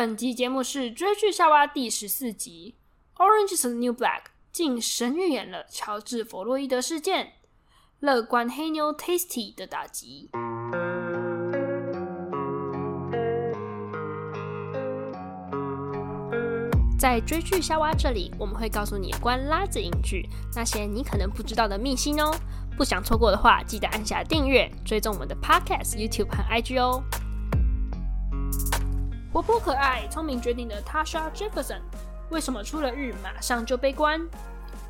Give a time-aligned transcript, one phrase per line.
[0.00, 2.74] 本集节目是追剧夏娃第十四集
[3.22, 7.32] 《Orange is the New Black》，竟神预言了乔治·弗洛伊德事件，
[7.98, 10.30] 乐观黑妞 Tasty 的打击。
[16.98, 22.34] 在追剧夏娃这里，我们会告诉你关拉子影剧那些你可能不知道的秘辛哦。
[22.74, 27.04] 不想错过的话，记得按下订阅，追踪我们的 Podcast、YouTube 和 IG 哦。
[29.32, 31.78] 活泼可爱、聪明绝顶的 Tasha Jefferson，
[32.30, 34.20] 为什么出了狱马上就被关？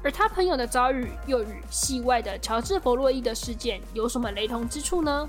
[0.03, 5.29] 而他朋友的遭遇又与戏外的乔治·弗洛伊德事件有什么雷同之处呢？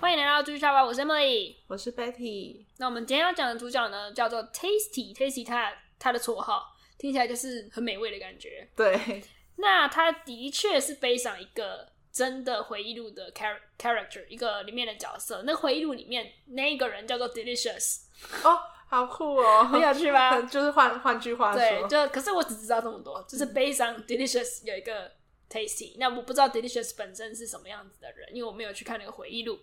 [0.00, 2.64] 欢迎来到追剧夏娃，我是 Emily，我是 Betty。
[2.78, 5.14] 那我们今天要讲的主角呢，叫做 Tasty。
[5.14, 6.62] Tasty 他他的绰号
[6.96, 8.66] 听起来就是很美味的感觉。
[8.74, 9.22] 对，
[9.56, 11.88] 那他的确是背上一个。
[12.12, 18.00] 真的回忆录的 char character 一个里面的角色，那个回忆录里面那一个人叫做 Delicious
[18.42, 20.40] 哦，好酷哦，很有趣吧？
[20.50, 25.12] 就是换换句话说，对，就可是我只知道这么多，就是悲伤 Delicious 有一个
[25.48, 29.60] Tasty，那我不知道 Delicious 本身是什么样子的人，因为我没有去看那个回忆录。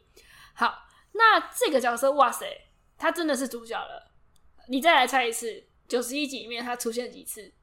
[0.53, 2.45] 好，那这个角色，哇塞，
[2.97, 4.11] 他真的是主角了。
[4.69, 7.53] 你再来猜一次，九十一集里面他出现几次？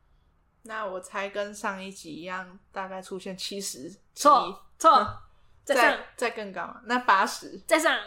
[0.64, 3.94] 那我猜跟上一集一样，大概出现七十。
[4.14, 5.22] 错错，
[5.64, 7.98] 再上再更高，那八十，再上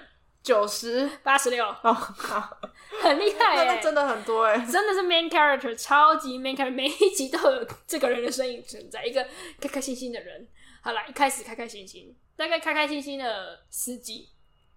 [0.41, 1.65] 九十，八十六。
[1.65, 2.57] 哦，好，
[3.01, 9.23] 很厉害耶，真的很多哎，真的是 main character，超级 main character，每一集都有这个人的身影存在，一个
[9.59, 10.47] 开开心心的人。
[10.81, 14.29] 好了，一开始开开心心，大概开开心心的十集，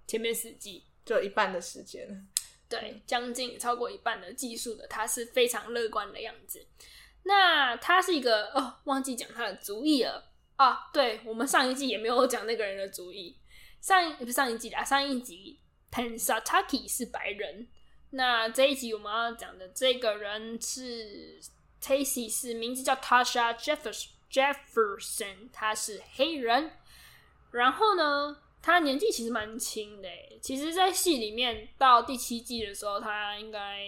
[0.06, 2.28] 前面十集就一半的时间，
[2.68, 6.66] 对，将近超过一半的技术的，他是非常乐观的样子。
[7.24, 10.88] 那他是一个哦，忘记讲他的族裔了啊！
[10.92, 13.36] 对，我们上一季也没有讲那个人的族裔，
[13.80, 15.60] 上一不是上一季啊，上一集
[15.92, 17.68] Pennsatucky 是白人。
[18.10, 21.40] 那这一集我们要讲的这个人是
[21.80, 23.54] Tasty，是名字叫 Tasha
[24.30, 26.72] Jefferson，他是黑人。
[27.52, 30.08] 然后呢，他年纪其实蛮轻的，
[30.40, 33.78] 其实，在戏里面到第七季的时候，他应该。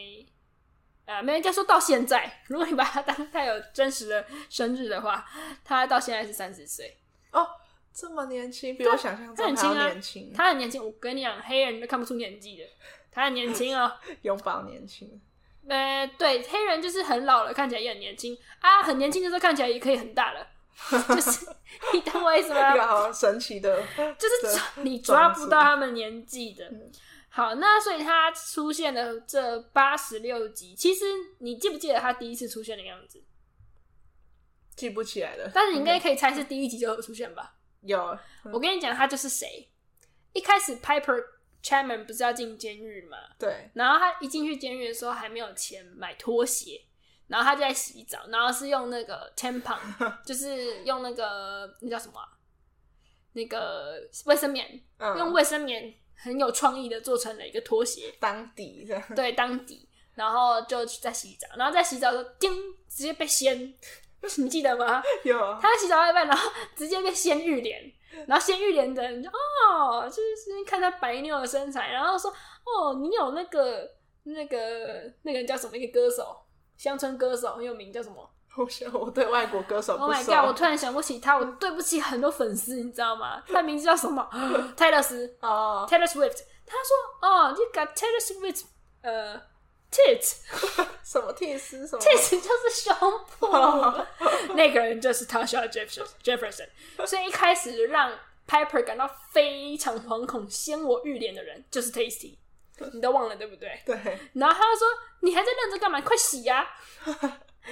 [1.07, 5.25] 啊，没人家说到现在，如果你把他当他有真实的生日的话，
[5.65, 6.97] 他到现在是三十岁
[7.33, 7.47] 哦，
[7.93, 10.33] 这么年轻，比我想象中还要年轻。
[10.33, 12.65] 他很年轻，我跟你讲，黑人都看不出年纪的，
[13.11, 13.93] 他很年轻哦，
[14.23, 15.21] 永葆年轻。
[15.69, 20.47] 呃，对，黑人就是很老了，看起来也很年轻啊，很年轻的时候看起来也可以很大了，
[21.09, 21.47] 就是
[21.93, 22.75] 你懂我意思吗？
[22.75, 23.81] 一个好神奇的，
[24.19, 26.71] 就是你抓不到他们年纪的。
[27.34, 30.75] 好，那所以他出现了这八十六集。
[30.75, 31.06] 其实
[31.38, 33.25] 你记不记得他第一次出现的样子？
[34.76, 35.50] 记不起来了。
[35.54, 37.54] 但是你应该可以猜是第一集就有出现吧？
[37.81, 38.19] 有。
[38.53, 39.70] 我跟你讲，他就是谁？
[40.34, 41.25] 一开始 Piper
[41.62, 43.16] Chapman 不是要进监狱吗？
[43.38, 43.70] 对。
[43.72, 46.84] 然后他一进去监狱的时候还没有钱买拖鞋，
[47.28, 49.78] 然后他就在洗澡，然后是用那个 tampon，
[50.22, 52.28] 就是用那个那叫什么啊？
[53.32, 55.94] 那个卫生棉，嗯、用卫生棉。
[56.22, 62.53] 很有创意的做成了一个拖鞋当底的，对，当底，然后就在洗澡，然后在洗澡的时候，叮，
[62.88, 63.75] 直接被掀，
[64.38, 65.03] 你记得吗？
[65.25, 67.93] 有，他在洗澡外面，然后直接被掀浴帘，
[68.28, 73.91] 然后掀浴帘的人就哦，就是看他白妞的身材，然后说哦，你有那个
[74.22, 75.77] 那个那个人叫什么？
[75.77, 76.37] 一个歌手，
[76.77, 78.31] 乡村歌手很有名，叫什么？
[78.57, 79.97] 我想我对外国歌手。
[79.97, 80.47] Oh my god！
[80.47, 83.43] 我突然想不起他，我对不起很多粉丝，你知道吗？
[83.47, 84.29] 他名字叫什么
[84.77, 85.31] ？Taylor Swift。
[85.41, 86.43] 哦，Taylor Swift。
[86.67, 86.97] 他说
[87.29, 88.65] ：“哦，you got Taylor Swift，
[89.03, 89.35] 呃
[89.91, 90.37] ，tits。
[91.05, 91.87] 什么 tits？
[91.87, 92.95] 什么？tits 就是胸
[93.39, 93.47] 部。
[94.55, 95.69] 那个人就是 Tasha
[96.23, 96.69] Jefferson。
[97.07, 98.12] 所以一开始让
[98.49, 102.37] Piper 感到非常惶恐、掀我浴帘的人就是 Tasty。
[102.93, 103.81] 你都忘了对不对？
[103.85, 103.95] 对。
[104.35, 104.87] 然后他就说
[105.21, 106.01] ：“你还在愣着干嘛？
[106.01, 106.67] 快洗呀！”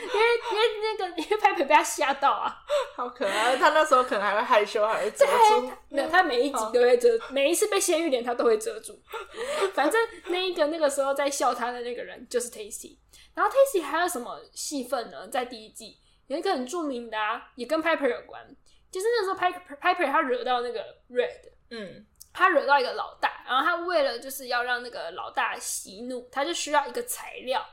[0.02, 2.56] 因为因为那个 因为 Piper 被他吓到啊，
[2.96, 3.56] 好可爱。
[3.56, 5.70] 他那时候可能还会害羞，还会遮住。
[5.88, 9.00] 没有，他每一集都会遮，每一次被掀浴帘他都会遮住。
[9.74, 12.96] 反正那一个那个时候在笑他的那个人就是 Tasty。
[13.34, 15.28] 然后 Tasty 还有什么戏份呢？
[15.28, 18.44] 在第一季有一个很著名的啊，也跟 Piper 有关，
[18.90, 27.64] 就是那时候 Piper Piper 他惹到那个 Red，嗯，他惹到一个老大，然后他为了就是要让那个老大息怒，他就需要一个材料。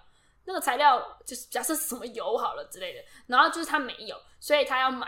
[0.48, 5.06] 那个材料就是假设是什么油好了之类的，然后就是他没有，所以他要买，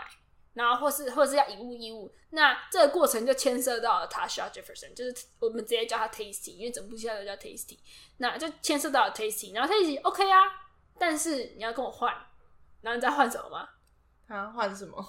[0.52, 7.78] 然后或是或是要以物易物，那这个过程就牵涉到了 Tasha Jefferson，就是我们直接叫他 Tasty，因为整部戏都叫 Tasty，
[8.18, 10.38] 那就牵涉到了 Tasty，然后 Tasty OK 啊，
[10.98, 12.14] 但是你要跟我换，
[12.82, 13.66] 然后你知道换什么吗？
[14.28, 15.02] 他换什么？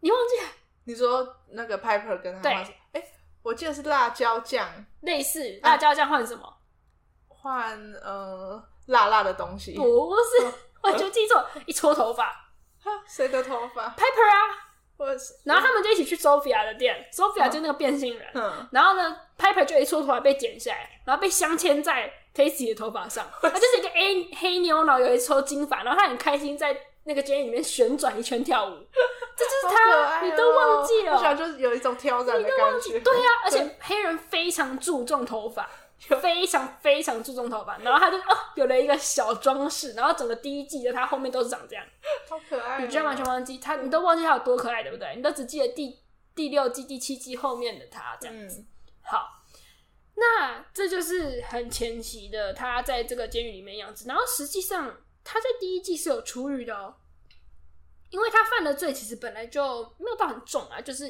[0.00, 0.46] 你忘记？
[0.84, 2.76] 你说那个 Piper 跟他换什么？
[2.92, 3.12] 哎、欸，
[3.42, 4.68] 我记得是辣椒酱，
[5.00, 6.56] 类似辣椒酱换什么？
[7.26, 10.52] 换呃辣辣的东西，不是，
[10.82, 12.32] 我就记错，一撮头发，
[13.06, 14.68] 谁的头发？Piper 啊。
[15.18, 18.28] 是然后他们就一起去 Sophia 的店，Sophia 就那个变性人。
[18.34, 23.26] 嗯，然后呢，Piper 就一撮头发被剪下来，然后被镶嵌在 Tasty 的头发上。
[23.42, 28.70] 他就是一个黑黑妞，然后有一撮金发，然后他很开心在那个监狱里面旋转一圈跳舞。
[29.36, 31.16] 这就是他，喔、你都忘记了？
[31.16, 33.00] 我想就是有一种挑战的感觉。
[33.00, 35.68] 对呀、啊，而且黑人非常注重头发。
[36.20, 41.86] 非常非常注重头发，然后他就哦有了一个小装饰，然后整个第一季的他后面都是长这样，
[42.28, 42.82] 好可爱。
[42.82, 45.14] 你居然完全忘记他，你都忘记他有多可爱，对不对？
[45.14, 45.96] 你都只记得第
[46.34, 48.60] 第六季、第七季后面的他这样子。
[48.60, 48.66] 嗯、
[49.02, 49.44] 好，
[50.16, 54.08] 那这就是很前期的他在这个监狱里面样子。
[54.08, 56.96] 然后实际上他在第一季是有出狱的哦，
[58.10, 61.08] 因为他犯的罪其实本来就没有到很重啊，就是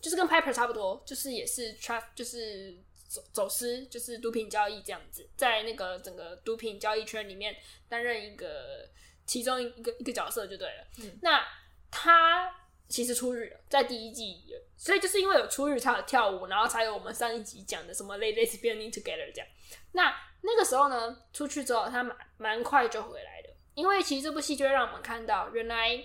[0.00, 2.76] 就是跟 Piper 差不多，就是也是 traf 就是。
[3.14, 7.54] 走走私就是毒品交易这样子，在那个整个毒品交易圈里面
[7.88, 8.88] 担任一个
[9.24, 10.84] 其中一个一个角色就对了。
[10.98, 11.46] 嗯、那
[11.92, 12.52] 他
[12.88, 14.42] 其实出狱了，在第一季，
[14.76, 19.46] 所以就是因为有出狱才有跳舞，然后才有我们上一集讲的什么 “Let's be together” 这样。
[19.92, 26.04] 那那个时候呢，出去之后他蛮蛮快就回来的，因为其实这部戏就会让我们看到，原来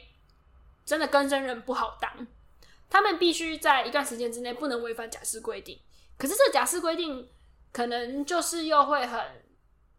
[0.86, 2.28] 真的跟真人不好当，
[2.88, 5.80] 他们必须在一段时间之内不能违反假释规定。
[6.20, 7.28] 可是这假释规定，
[7.72, 9.20] 可能就是又会很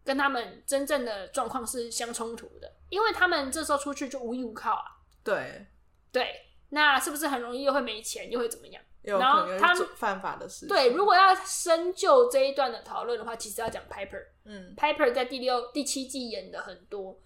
[0.05, 4.85] 跟他们真正的状况是相冲突的，因为他们这时候出去就无依无靠啊。
[5.23, 5.67] 对
[6.11, 6.27] 对，
[6.69, 8.81] 那是不是很容易又会没钱，又会怎么样？
[9.03, 10.67] 然后他们犯法的事。
[10.67, 14.23] 对，如果要深究这一段的讨论的话，其实要讲 Piper。
[14.45, 17.19] 嗯，Piper 在第六、第七季演的很多，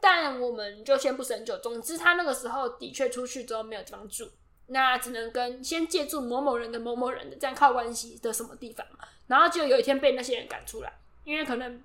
[0.00, 1.58] 但我们就先不深究。
[1.58, 4.30] 总之，他那个时候的确出去之后没有地方住。
[4.68, 8.86] 那只能跟先借助某某人的某某人的这样靠关系的什么地方，
[9.26, 10.92] 然后就有一天被那些人赶出来，
[11.24, 11.82] 因为可能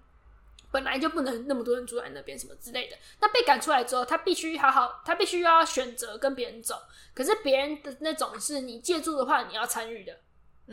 [0.71, 2.97] 本来就不能那么多人住在那边什么之类的。
[3.21, 6.75] 那被赶出来之后，他必须好好，他必须要选择跟别人走。
[7.13, 10.19] 可是别人的那种是你借住的话，你要参与的，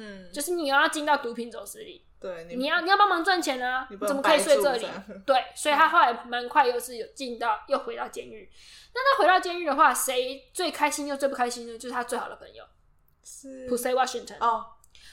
[0.01, 4.87] 嗯，就是你要进到毒品走私里，对，你，你要你要帮忙赚钱啊，你，怎么可以睡这里？
[5.27, 8.51] 对，所以他后来蛮快又是有进到又回到监狱。
[8.95, 11.79] 那他回到监狱的话，谁最开心又最不开心呢？
[11.79, 12.65] 就是他最好的朋友，
[13.23, 14.67] 是 Pussy Washington 哦。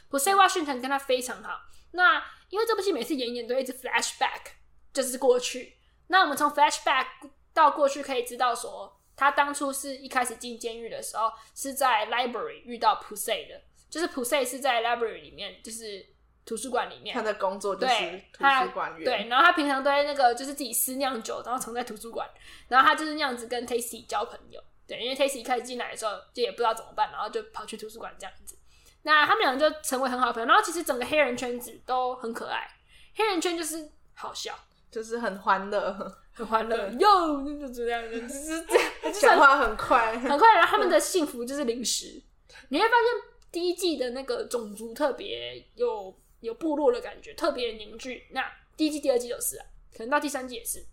[0.09, 1.59] Pussy Washington 跟他非常好。
[1.91, 4.53] 那因为这部戏每次演演都一直 flashback，
[4.93, 5.77] 就是过去。
[6.07, 7.05] 那我们从 flashback
[7.53, 16.05] 到过去可以知道说，他当初是一开始进监狱的时候是在 library 遇到 Pussy 的，就是 Pussy 是在 library 里面，就是。
[16.47, 17.93] 图书馆里面，他的工作就是
[18.31, 19.03] 图书馆员。
[19.03, 22.25] 对，然后他平常都在那个，就是自己私酿酒，然后藏在图书馆。
[22.69, 24.63] 然后他就是那样子跟 Tasty 交朋友。
[24.87, 28.57] 对，因为 Tasty 一开始进来的时候就也不知道怎么办，然后就跑去图书馆这样子。
[29.01, 30.47] 那他们两个就成为很好朋友。
[30.47, 32.65] 然后其实整个黑人圈子都很可爱，
[33.13, 34.57] 黑人圈就是好笑，
[34.89, 35.93] 就是很欢乐，
[36.31, 36.87] 很欢乐。
[36.97, 40.53] 哟，就这样子，就是这样， 讲话很快，很快。
[40.53, 42.23] 然后他们的幸福就是零食。
[42.69, 46.15] 你会发现第一季的那个种族特别有。
[46.41, 48.27] 有部落的感觉，特别凝聚。
[48.29, 48.47] 那
[48.77, 50.85] 第一季、第二季就是啊，可能到第三季也是，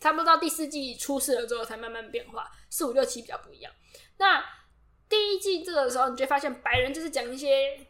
[0.00, 2.50] 差不多到第四季出事了之后才慢慢变化。
[2.70, 3.70] 四五六七比较不一样。
[4.16, 4.42] 那
[5.10, 7.86] 第一季这个时候，你就会发现白人就是讲一些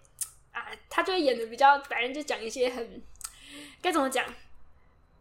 [0.51, 3.01] 啊，他就会演的比较白人，就讲一些很
[3.81, 4.27] 该怎么讲，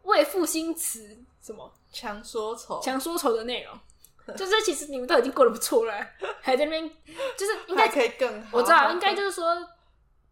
[0.02, 3.80] 为赋新词什么强说愁、强说愁的内容，
[4.38, 5.94] 就是其实你们都已经过得不错了，
[6.42, 6.90] 还在那边
[7.38, 8.58] 就是应该可以更好。
[8.58, 9.68] 我知道，应该就是说。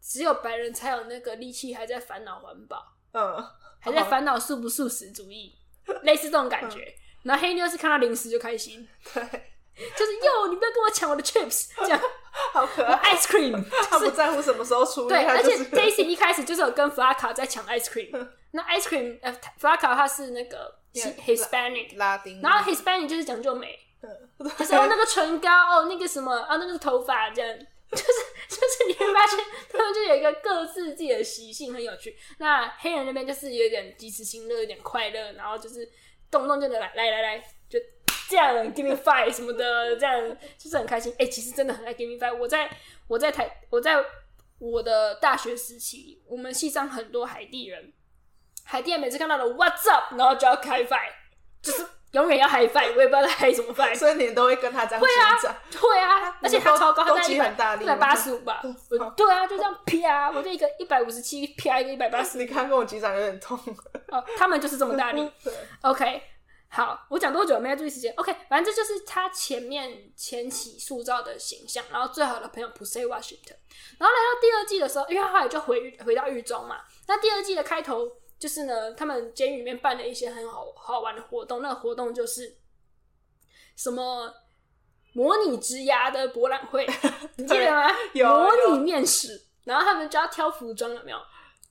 [0.01, 3.45] 只有白人才有那个力气，还在烦恼环保，嗯，
[3.81, 5.53] 还在烦恼素不素食主义，
[6.03, 6.95] 类似这种感觉。
[7.23, 9.21] 然后黑妞是看到零食就开心，对，
[9.95, 11.99] 就是哟，你不要跟我抢我的 chips，这样
[12.53, 13.15] 好可爱。
[13.15, 18.27] ice cream， 他不在乎什么时候出，对，而且 Daisy 一开始就是有跟弗拉卡在抢 ice cream。
[18.51, 23.79] 那 ice cream，呃，弗拉卡他是那个 Hispanic 拉丁，然后 Hispanic 就是讲究美，
[24.57, 27.57] 就是哦那个唇膏，哦那个什么，啊那个头发这样。
[27.91, 28.03] 就是
[28.47, 29.39] 就是你会发现
[29.71, 32.15] 他们就有一个各自自己的习性很有趣。
[32.37, 35.89] 那黑人那边就是有点及时行乐，有点快乐，然后就是
[36.29, 37.79] 动不动就来来来来，就
[38.29, 41.11] 这样 give me five 什么的，这样就是很开心。
[41.13, 42.37] 哎、欸，其实真的很爱 give me five。
[42.37, 42.69] 我在
[43.07, 43.95] 我在台我在
[44.59, 47.91] 我的大学时期，我们系上很多海地人，
[48.63, 51.11] 海地人每次看到了 What's up，然后就要开 five，
[51.61, 51.85] 就是。
[52.13, 54.99] 永远要 high five，我也不知道他 high 什么 five，所以你都会跟他这样。
[54.99, 55.37] 会啊，
[55.79, 57.51] 会啊，而且他超高，他在一百
[57.97, 58.63] 八十五吧。
[59.15, 62.39] 对啊，就这样啪，我就一个一百五十七啪一个一百八十。
[62.41, 63.55] 你看跟我击掌有点痛。
[64.07, 65.31] 哦，他们就是这么大力。
[65.81, 66.19] OK，
[66.71, 67.59] 好，我讲多久？
[67.59, 68.13] 没有注意时间。
[68.15, 73.55] OK，反正这就是他前面前期塑造的形象，然后最好的朋友 Pussy Washington，
[73.97, 76.81] 然后来到第二季的时候，因为他后来就回回到狱中嘛。
[77.07, 78.07] 那第二季的开头
[78.37, 81.63] 就是呢，他们监狱里面办了一些很好好玩的活动。
[81.63, 82.57] 那个活动就是
[83.75, 84.31] 什么
[85.13, 86.87] 模拟职涯的博览会，
[87.37, 87.89] 你记得吗？
[88.13, 91.17] 有模拟面试，然后他们就要挑服装，有没有？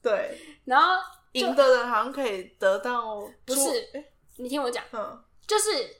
[0.02, 1.00] 对，然后
[1.33, 3.88] 赢的人好像可以得到，不是？
[4.38, 5.97] 你听我讲，嗯，就是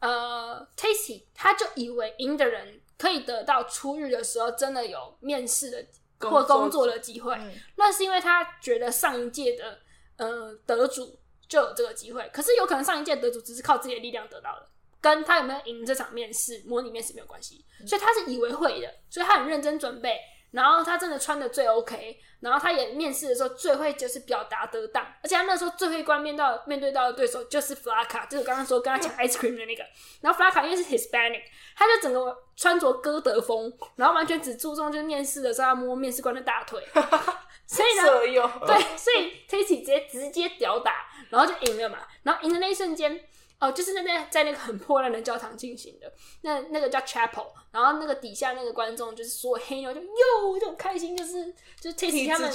[0.00, 5.86] 呃，Tasty 他就以为赢的人可以得到出狱的时候真的有面试的
[6.28, 9.80] 或工作的机会，嗯、那是因为他觉得上一届的
[10.16, 11.18] 呃得主
[11.48, 14.68] 就有这个机会，可是有可能上一届得主只是靠自己的力量得到的，
[15.00, 20.20] 跟他有没有赢这场面试模拟面试没有关系，所以他是以为会的，所以他很认真准备。
[20.50, 29.84] 然后他真的穿的最 OK，然后他也面试的时候最会就是表达得当，而且他那时候最会关面到面对到的对手就是 Flocka，就是我刚刚说跟他抢 ice cream 的那个。
[30.20, 31.42] 然后 Flocka 因为是 Hispanic，
[31.76, 36.82] 他就整个穿着歌德风，然后完全只注重就是面试的时候要摸面试官的大腿，
[37.66, 41.98] 所以呢，对，所以 Tasty 直接直接屌打，然后就赢了嘛。
[42.22, 43.20] 然后赢的那一瞬间。
[43.60, 46.12] 哦，就是在那在那个很破烂的教堂进行的，
[46.42, 52.50] 那那个叫 chapel，然后那个底下那个观众就是所有黑妞就哟就很开心，就是就是 Tasty 他们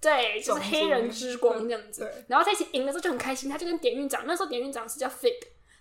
[0.00, 2.10] 对，就是黑人之光这样子。
[2.26, 5.36] 然后 Tasty 赢了之后就很开心，他就跟典狱长，那时候典狱长是叫 Fig，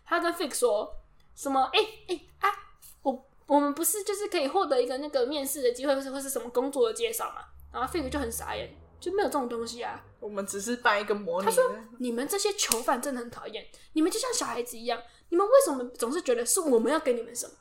[0.05, 0.93] 他跟 Fig 说
[1.35, 1.67] 什么？
[1.73, 2.53] 哎、欸、哎、欸、啊，
[3.01, 7.45] 我我们不是就是可以获得一个那个面试的机会，或是或是什么工作的介绍嘛？
[7.73, 8.69] 然后 Fig 就很傻眼。
[8.99, 10.03] 就没有这种东西啊！
[10.19, 11.45] 我们只是办一个模拟。
[11.45, 11.63] 他说
[11.99, 17.53] ：“你们这些囚犯真的很讨厌，你们就像小孩子一样，你们为什么总是觉得是我们要给你们什么？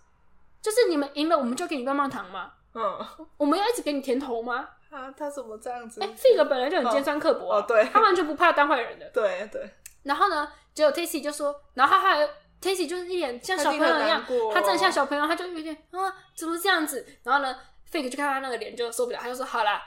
[0.60, 2.52] 就是你们赢了，我们就给你棒棒糖吗？
[2.74, 4.68] 嗯，我们要一直给你甜头吗？
[4.90, 6.00] 啊，他怎么这样子？
[6.02, 9.08] 哎，Fig 本来就很尖酸刻薄、啊、哦，对，他完全不怕当坏人的。
[9.14, 9.70] 对对。
[10.02, 12.28] 然后呢，结果 Tasty 就说，然后他还
[12.60, 17.06] Tasty 就是一脸像小朋友一样，他真的像小朋友，他就有点啊，怎么这样子？
[17.22, 17.56] 然后呢
[17.92, 19.82] ，Fig 就看他那个脸就受不了，他就说好啦。”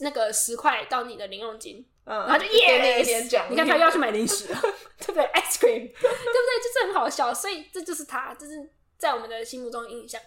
[0.00, 4.60] 那个十块到你的零用金，嗯，然后就耶，点点点奖，你看他又要去买零食了，
[4.98, 6.62] 对不对？ice cream，对不对？
[6.62, 10.20] 就是很好笑，所以这就是他，这是在我们的心目中印象。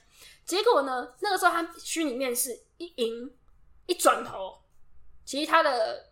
[0.46, 3.36] 结果呢，那个时候他虚拟面试一赢，
[3.86, 4.62] 一转头，
[5.26, 6.12] 其实他的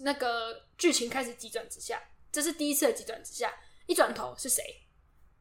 [0.00, 3.52] 那个剧情开始急转直下，这是第一次的急转直下。
[3.86, 4.64] 一转头是谁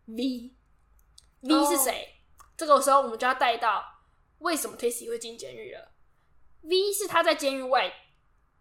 [0.05, 1.91] ？V，V 是谁
[2.37, 2.47] ？Oh.
[2.57, 3.81] 这个时候我们就要带到
[4.39, 5.92] 为什么 Tasty 会进监狱了。
[6.63, 7.93] V 是他在监狱外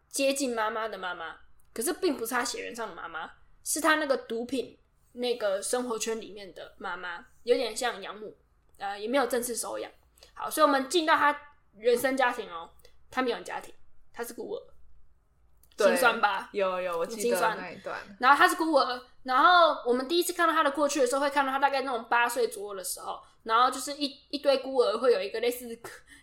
[0.08, 1.36] 接近妈妈的妈妈，
[1.72, 3.30] 可是并不是他血缘上的妈妈，
[3.64, 4.78] 是他那个毒品
[5.12, 8.36] 那个生活圈里面的妈妈，有点像养母，
[8.78, 9.90] 呃，也没有正式收养。
[10.34, 11.34] 好，所以我们进到他
[11.76, 12.68] 原生家庭哦，
[13.10, 13.72] 他没有家庭，
[14.12, 16.50] 他是孤儿，心酸吧？
[16.52, 17.98] 有有，我记得那一段。
[18.18, 25.78] 然后他是孤儿，然后我们第一次看到他的过去的时候，会看到他大概那种八岁左右的时候，然后就是一一堆孤儿会有一个类似。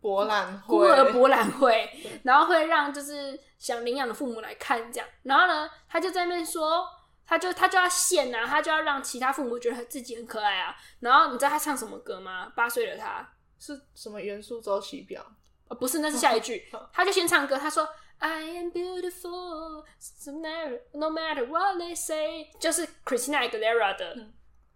[0.00, 1.90] 博览会，孤儿博览会，
[2.24, 6.86] 然后会让就是想领养的父母来看这样，然后呢，他就在那边说，
[7.26, 10.74] 他就他就要献啊，他就要让其他父母觉得自己很可爱啊。
[11.00, 12.50] 然后你知道他唱什么歌吗？
[12.56, 15.22] 八岁的他是什么元素周期表？
[15.68, 17.86] 哦，不是，那是下一句，他就先唱歌，他说
[18.18, 19.84] I am beautiful,
[20.24, 24.16] matter no matter what they say，就是 Christina Aguilera 的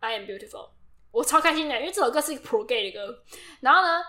[0.01, 0.69] I am beautiful，
[1.11, 3.23] 我超开心的，因为这首歌是一个 pro gay 的歌，
[3.61, 4.03] 然后呢。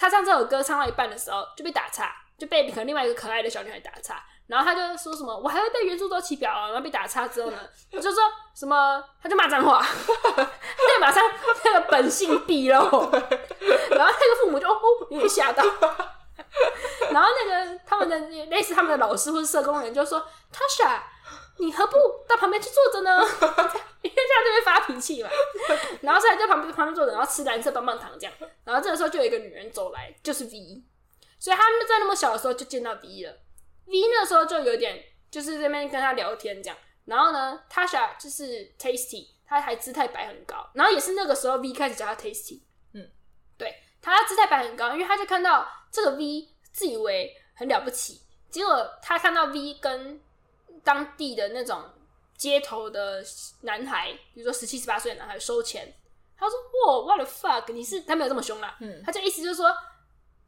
[0.00, 7.58] 他唱这首歌唱到一半的时候就被打岔，就被可能另外一个可爱的小女孩打岔，然后他就说什么我还会背元素周期表啊，然后被打岔之后呢，
[7.92, 8.22] 我就说
[8.54, 11.22] 什么他就骂脏话， 他就马上
[11.64, 12.90] 那个本性毕露，然后
[13.90, 14.80] 那个父母就哦
[15.10, 15.62] 有点吓到，
[17.10, 20.98] 然后那个他们的类似他们的老师或者社工人就说 Tasha。
[21.60, 23.20] 你何不到旁边去坐着呢？
[24.02, 25.28] 因为这样就会发脾气嘛。
[26.00, 28.32] 然后现在在旁边旁边坐着，然后吃蓝色棒棒糖这样。
[28.64, 30.82] 然后这个时候就有一个女人走来，就是 V。
[31.38, 33.32] 所以他们在那么小的时候就见到 V 了。
[33.86, 36.76] V 那时候就有点就是这边跟他聊天这样。
[37.06, 40.70] 然后呢，Tasha 就是 Tasty，他还姿态摆很高。
[40.74, 42.60] 然后也是那个时候 V 开始叫他 Tasty。
[42.94, 43.10] 嗯，
[43.58, 50.20] 对，他姿态摆很高，因为他就看到这个 V 自以为很了不起，结果他看到 V 跟
[50.84, 51.82] 当地的那种
[52.36, 53.22] 街头的
[53.62, 55.94] 男孩，比如说十七、十八岁的男孩收钱，
[56.36, 57.72] 他说：“哇，what the fuck？
[57.72, 59.70] 你是他没有这么凶啦，嗯，他就意思就是说，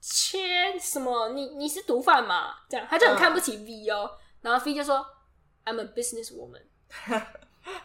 [0.00, 1.28] 切什么？
[1.30, 2.54] 你你是毒贩嘛？
[2.68, 4.10] 这样，他就很看不起 V 哦、
[4.40, 5.04] 然后 V 就说
[5.66, 6.62] ：I'm a business woman。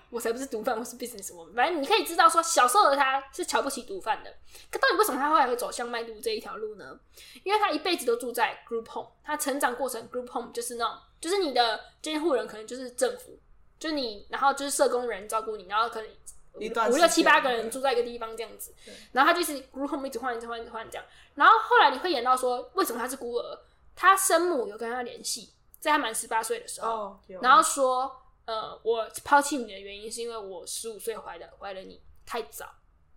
[0.09, 1.53] 我才不是毒贩，我是 business woman。
[1.53, 4.33] 反正你可以知道说，小时候的他是瞧不起毒贩的。
[4.71, 6.97] 可到底为什么他后来会走向卖毒这一条路呢？
[7.43, 10.97] 因为他一辈子都住在 group home，他成长过程 group home 就是那种。
[11.19, 13.39] 就是你的监护人可能就是政府，
[13.79, 16.09] 就是你，然后就是社工人照顾你，然后可能
[16.53, 18.73] 五六七八个人住在一个地方这样子，
[19.11, 21.05] 然后他就是 group home 一直换一直换一直换这样，
[21.35, 23.59] 然后后来你会演到说为什么他是孤儿，
[23.95, 28.11] 他生母有跟他联系，在他满十八岁的时候，oh, 然后说，
[28.45, 32.67] 呃，我抛弃你的原因是因为我十五岁怀的怀了你太早，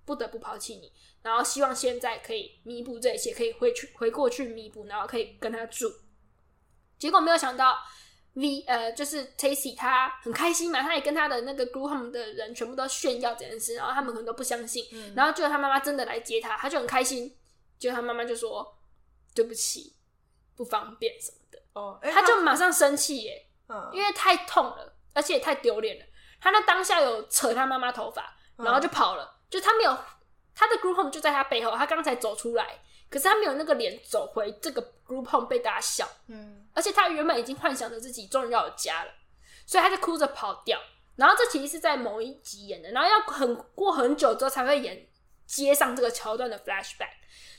[0.04, 0.92] 不得不抛弃你，
[1.22, 5.90] 然后希望现在可以弥补这一切，可以回去回过去弥补，然后可以跟他住。
[7.00, 7.78] 结果没有想到
[8.34, 17.34] ，V 呃，就是 Tasty 他很开心嘛，他也跟他的那个 group home 的人全部都炫耀这件事，然后他们可能都不相信，嗯、然后结果他妈妈真的来接他，他就很开心，
[17.78, 18.78] 结果他妈妈就说
[19.34, 19.96] 对不起，
[20.54, 26.04] 不方便什么的，哦，欸、他就马上生气耶，嗯、因为太痛了，而且也太丢脸了，
[26.38, 29.98] 他那当下有扯他妈妈头发，然后就跑了，嗯、就他没有
[30.54, 32.82] 他的 group home 就在他背后，他刚才走出来。
[33.10, 39.10] 可是他没有那个脸走回这个 group home 被大家笑，嗯，而且他原本已经幻想着自己终于要有家了，
[39.66, 40.80] 所以他就哭着跑掉。
[41.16, 45.06] 然后这其实是在某一集演的，然后要很过很久之后才会演
[45.44, 47.10] 接上这个桥段的 flashback。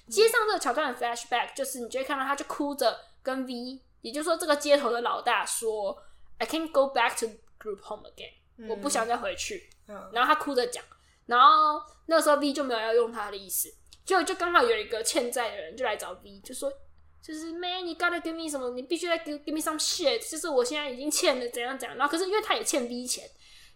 [0.10, 6.01] 接上这个桥段的 flashback 就是你就会看到他就哭着跟 V，也就是说这个街头的老大说
[6.39, 7.27] ：“I can't go back to
[7.60, 10.84] group home again，嗯，我不想再回去。”然后他哭着讲，
[11.25, 13.72] 然后那个时候 V 就没有要用他的意思。
[14.05, 16.72] 就就刚好有一个欠债的人就来找 V，就说
[17.22, 18.72] 就是 Man，你 gotta give me 什么？
[18.72, 20.29] 你必须得 give give me some shit。
[20.29, 21.98] 就是我现在已经欠了怎样怎样。
[21.98, 23.24] 然后可是因为他也欠 V 钱，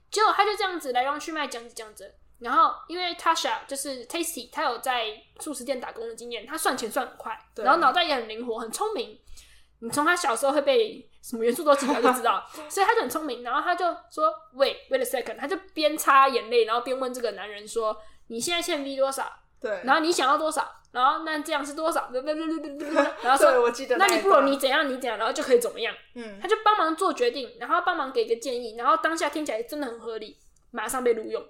[0.10, 2.12] 结果他就这样子来龙去脉讲着讲着。
[2.39, 5.05] 然后因为 Tasha 就是 Tasty，他有在
[5.39, 9.17] 素食店打工的经验，他算钱算很快，然后脑袋也很灵活，很聪明。
[9.79, 13.44] 你从他小时候会被什么元素周期表就知道， 所以他就很聪明。
[13.44, 17.96] 然后他就说 Wait wait a second，他就边擦眼泪，然后边问这个男人说
[18.27, 19.32] ：“你现在欠 V 多少？”
[19.65, 20.72] 对，然后你想要多少？
[20.91, 22.10] 然后那这样是多少？
[22.13, 25.91] 然后说，我记得那，那你不如你怎样你怎样，然后就可以怎么样？
[26.13, 30.38] 嗯，他就帮忙做决定，然后帮忙给一个建议，然后当下听起来真的很合理，
[30.69, 31.43] 马上被录用，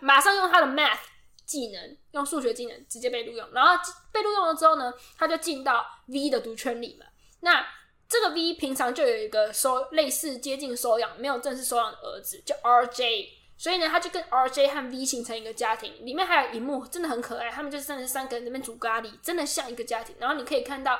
[0.00, 0.98] 马上用他的 math
[1.46, 3.80] 技能，用数学技能直接被录用，然后
[4.12, 7.06] 被录用了之后呢，他就进到 V 的毒圈里嘛。
[7.40, 7.64] 那
[8.08, 13.41] 这个 V 平常就有一个收类似接近收养，没有正式收养的儿子，叫 RJ。
[13.62, 20.16] 所以呢，他就跟 RJ 和 V 形成一个家庭，里面还有一幕真的很可爱，他们就是真的三个人在那边煮咖喱，真的像一个家庭。
[20.18, 20.98] 然后你可以看到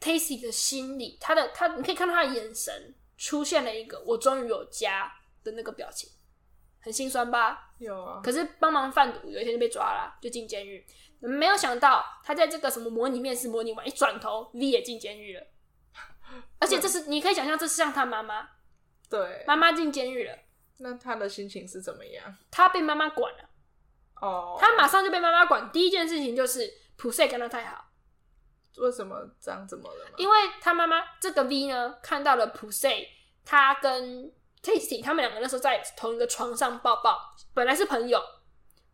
[0.00, 5.12] Tasty 的心里，他的他，你可以看到他的眼神出现了一个“我终于有家”
[5.44, 6.10] 的那个表情，
[6.80, 7.70] 很心酸吧？
[7.78, 8.20] 有啊。
[8.20, 10.84] 可是帮忙贩毒，有一天就被抓了，就进监狱。
[11.20, 15.46] 没有想到他在这个什么模拟面试模拟完，一转头 V 也进监狱了，
[16.58, 18.48] 而且这是你可以想象，这是像他妈妈，
[19.08, 20.36] 对，妈妈进监狱了。
[20.82, 22.34] 那他的心情是怎么样？
[22.50, 23.48] 他被妈妈管了，
[24.22, 25.70] 哦，他马上就被妈妈管。
[25.70, 27.84] 第一件事情就是普赛跟他太好，
[28.78, 29.68] 为什么这样？
[29.68, 30.06] 怎么了？
[30.16, 33.06] 因为他妈妈这个 V 呢，看到了普赛，
[33.44, 38.22] 他跟 Tasty 他们两个那时候在同一个床上抱抱，本来是朋友，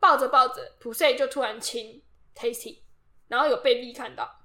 [0.01, 2.03] 抱着抱着，普赛就突然亲
[2.35, 2.81] Tasty，
[3.29, 4.40] 然后有被 V 看到，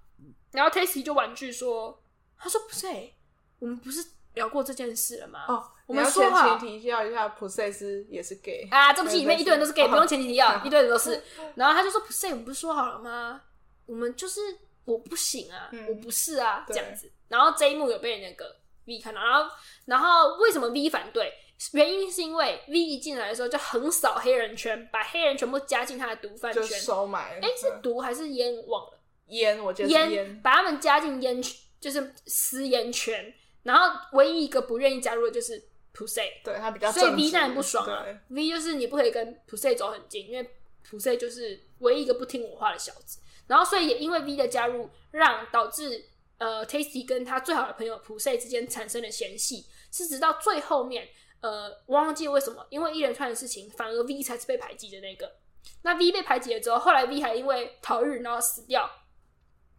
[0.52, 2.04] 然后 Tasty 就婉拒说
[2.38, 3.14] ：“他说普赛，
[3.58, 5.72] 我们不是聊过这件事了吗？”哦。
[5.92, 8.94] 我们说好，前提要一下，普赛斯也是 gay 啊！
[8.94, 11.22] 这部戏里面一堆人都是 gay，不用前提提要， 一堆人都是。
[11.56, 13.42] 然后他就说：“普赛，我们不是说好了吗？
[13.86, 14.40] 我们就是
[14.86, 19.52] 我不行啊，我不是啊，这样子。”然后这一幕有被那个 V 看到，然后
[19.86, 21.34] 然后为什么 V 反对？
[21.74, 27.38] 原因是因为 V 一进来的时候就横扫黑人圈，把黑人全部加进他的毒贩圈，收买。
[27.42, 28.56] 哎，是毒还是烟？
[28.68, 33.34] 忘了烟，我觉得烟，把他们加进烟圈，就是私烟圈。
[33.64, 35.71] 然后唯一一个不愿意加入的就是。
[35.94, 37.86] 普赛对他比较，所以 V 当然不爽
[38.30, 40.50] V 就是你不可以跟普赛走很近，因为
[40.90, 43.20] 普赛就是唯一一个不听我话的小子。
[43.48, 46.06] 然后，所以也因为 V 的加入，让导致
[46.38, 51.10] 呃 Tasty 跟他最好的朋友普赛之间产生了嫌隙，是直到最后面，
[51.42, 55.36] 呃，我忘记为什么，因为一连串的事情，反而 V 才是被排挤的那个。
[55.82, 58.90] 那 V 被排挤了之后，后来 V 还因为逃日然后死掉，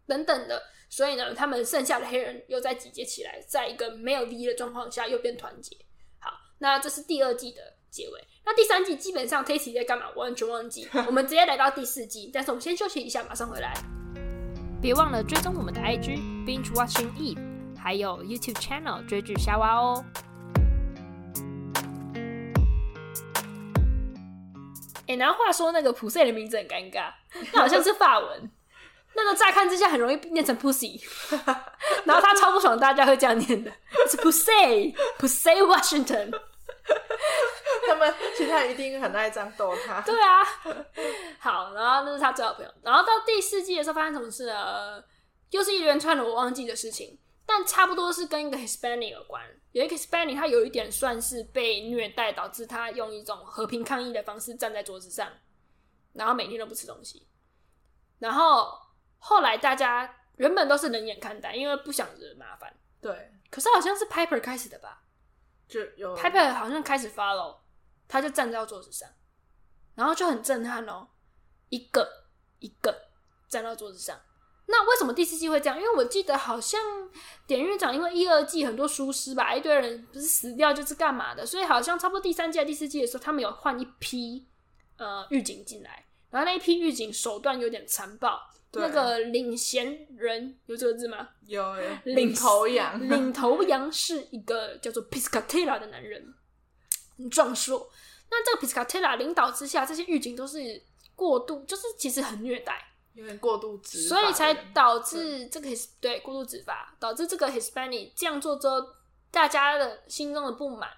[0.05, 5.75] 等等的，所以呢，他们剩下的黑人又再集结起来，在一个没有 V 的状况下又变团结。
[6.63, 7.57] 那这是第二季的
[7.89, 8.23] 结尾。
[8.45, 10.05] 那第三季基本上 Tasty 在干嘛？
[10.15, 10.87] 完全忘记。
[11.07, 13.73] 我们直接来到第四季，但是我们先休息一下，马上回来。
[14.81, 17.37] 别忘了追踪我们的 IG Binge Watching Eve，
[17.77, 20.05] 还有 YouTube Channel 追剧瞎挖哦。
[25.01, 27.11] 哎、欸，然后话说那个普赛的名字很尴尬，
[27.51, 28.49] 那好像是法文。
[29.15, 30.97] 那个乍看之下很容易念成 pussy，
[32.05, 33.71] 然后他超不爽，大家会这样念的，
[34.09, 36.33] 是 pussy，pussy Washington。
[37.87, 40.01] 他们其他人一定很爱这样逗他。
[40.01, 40.43] 对啊，
[41.39, 42.73] 好，然后那是他最好朋友。
[42.81, 45.03] 然后到第四季的时候发生什么事呢？
[45.51, 49.43] 又是一连串的我忘记的事情，但差不多是跟一个 Hispanic 有关。
[49.71, 55.29] 有一个 Hispanic，他有一点算是被虐待，导致他用一种和平抗议的方式站在桌子上，
[56.13, 57.27] 然后每天都不吃东西，
[58.19, 58.81] 然后。
[59.25, 62.75] 后来大家原本都是冷眼看待，因为不想惹麻烦。
[62.99, 65.02] 对，可是好像是 Piper 开始的吧？
[65.67, 67.57] 就有 Piper 好像开始 follow，
[68.07, 69.09] 他就站在桌子上，
[69.95, 71.07] 然后就很震撼哦，
[71.69, 72.07] 一个
[72.59, 72.95] 一个
[73.49, 74.19] 站到桌子上。
[74.65, 75.77] 那为什么第四季会这样？
[75.77, 76.79] 因为我记得好像
[77.45, 84.47] 典狱长因为一二季很多疏失吧，一堆人不是死掉就是干嘛的，所以好像差不多第三季、第四季的时候，他们有换一批
[84.97, 88.39] 呃狱警进来，然后那一批狱警手段有点残暴。
[88.73, 91.29] 那个领衔人有这个字吗？
[91.45, 91.63] 有，
[92.05, 92.99] 领头羊。
[93.09, 96.33] 领头羊是一个叫做 Piscatella 的男人，
[97.17, 97.89] 很壮硕。
[98.29, 100.83] 那这个 Piscatella 领导之下，这些狱警都是
[101.15, 102.89] 过度，就是其实很虐待。
[103.13, 108.83] 有点过度执法，所以才导致这个 his 对过度执法，导致这个 Hispanic 这样做之后，
[109.29, 110.89] 大家的心中的不满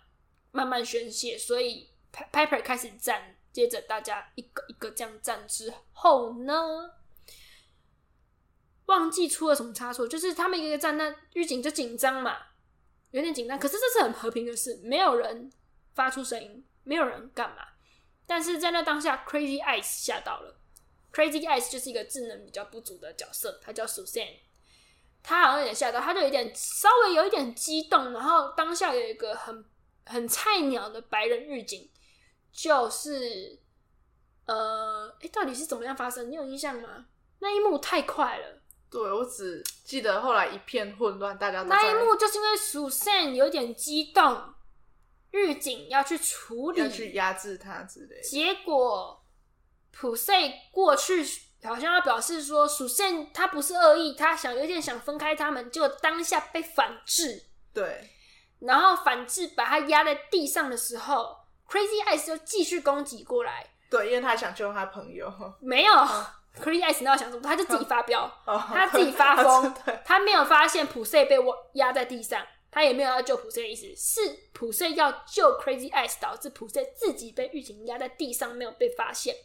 [0.53, 1.89] 慢慢宣泄，所以
[2.31, 6.89] Piper 开始站，接着大家一个一个这样站之后呢，
[8.85, 12.37] 忘记出了什么差错，就是他们一个个站，那狱警就紧张嘛，
[13.11, 13.57] 有点紧张。
[13.59, 15.51] 可是这是很和平的事，没有人
[15.93, 17.67] 发出声音，没有人干嘛。
[18.27, 20.59] 但是在那当下，Crazy Eyes 吓到了。
[21.13, 24.27] Crazy Eyes 就是一个智能比较不足的角色，他叫 Susan，
[25.23, 29.63] 他好像有点吓到，他就有点稍微有一点激动，然后当下有一个很
[30.05, 31.89] 很菜鸟的白人狱警，
[32.51, 33.59] 就是
[34.45, 36.29] 呃，哎、到底是怎么样发生？
[36.29, 37.05] 你有印象吗？
[37.39, 38.61] 那一幕太快了，
[38.95, 44.53] 对，我只记得后来一片混乱，大家都那一幕就是因为 Suzanne 有点激动，
[45.31, 49.21] 狱警要去处理，要去压制他之类，结果。
[49.97, 50.33] 普赛
[50.71, 51.25] 过去
[51.63, 57.45] 好像要表示说，属性他不是恶意，他想有点想分开他们，结果当下被反制。
[57.73, 58.09] 对，
[58.59, 61.37] 然后反制把他压在地上的时候
[61.69, 63.69] ，Crazy Eyes 就继续攻击过来。
[63.89, 65.31] 对，因为他想救他朋友。
[65.61, 66.25] 没有、嗯、
[66.61, 67.41] ，Crazy Eyes 你要想什么？
[67.43, 79.35] 他就自己发飙、嗯，他自己发疯、嗯，他没有发现普赛被我压在地上，他也没有要救普赛的意思，是普赛要救 Crazy Eyes，导致普赛自己被狱警压在地上，没有被发现。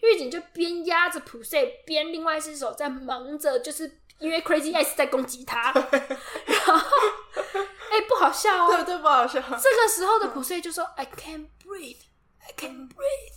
[0.00, 6.74] 狱警就边压着普赛，边另外一只手在忙着，就是因为 Crazy Eyes 在攻击他， 然后
[7.90, 9.40] 哎、欸、不好笑哦，对对不好笑。
[9.40, 12.02] 这个时候的普赛就说、嗯、I can't breathe,
[12.46, 13.34] I can't breathe，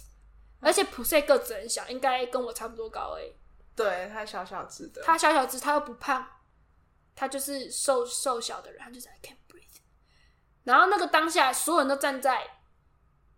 [0.62, 3.36] 而且普赛个子很小，应该跟我差不多高欸。
[3.76, 6.26] 对，他小小只的，他小小只，他又不胖，
[7.16, 9.82] 他就是瘦瘦小的人，他就是 I can't breathe。
[10.64, 12.48] 然后那个当下，所有人都站在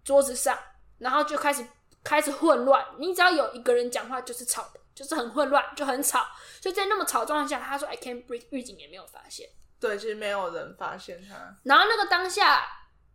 [0.04, 0.58] 桌子上，
[1.00, 1.66] 然后就开始。
[2.04, 6.28] 开始混乱，你只要有一个人讲话就是吵的，就是很混乱，就很吵。
[6.60, 9.50] 所以在那么吵状况下，他说 “I can't breathe”，狱警也没有发现。
[9.80, 11.58] 对，其实没有人发现他。
[11.64, 12.68] 然后那个当下，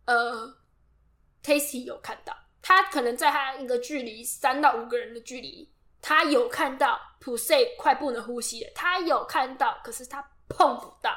[0.05, 0.57] 呃
[1.43, 11.11] ，Tasty 有看到，他可能在他一个距离三到五个人的距离，他有看到普赛快不能呼吸了，他有看到，可是他碰不到。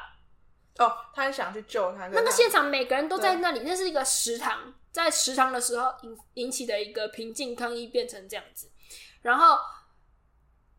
[0.79, 2.07] 哦，他很想去救他。
[2.07, 4.73] 那个现场每个人都在那里，那是一个食堂。
[4.91, 8.69] 在食堂的时候引引起的一个平静抗议变成这样子，
[9.23, 9.57] 然后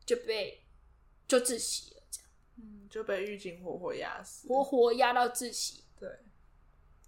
[0.06, 0.64] 就被
[1.26, 6.08] 就窒息了，这样，嗯，就被狱警活活压死，活活压到窒息，对，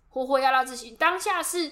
[0.09, 0.91] 活活压到窒息。
[0.97, 1.71] 当下是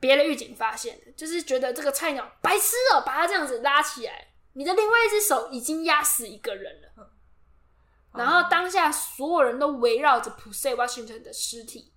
[0.00, 7.10] 别的狱警发现的，就是觉得这个菜鸟白痴哦，把他这样子拉起来，你的另外一只手已经压死一个人了，嗯，
[8.14, 11.92] 然后当下所有人都围绕着普赛 Washington 的尸体，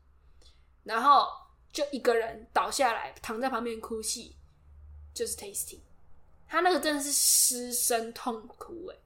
[0.83, 1.27] 然后。
[1.71, 4.35] 就一个人倒下来，躺在旁边哭泣，
[5.13, 5.81] 就是 Tasty，
[6.47, 8.97] 他那个真的是失声痛哭，哎，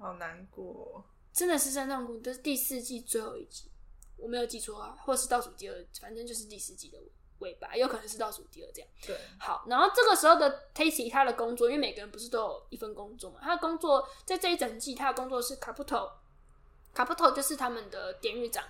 [0.00, 2.18] 好难过，真的失声痛哭。
[2.18, 3.70] 这是第四季最后一集，
[4.16, 6.98] 我没有记错啊，或是倒数第二，反正就是第四季的
[7.40, 8.90] 尾巴，有可能是倒数第二这样。
[9.06, 18.64] 对，好，然后这个时候的 Tasty，他的工作，因为每个人不是都有一份工作嘛，他的工作在这一整季，他的工作是 Caputo，Caputo 就是他们的典狱长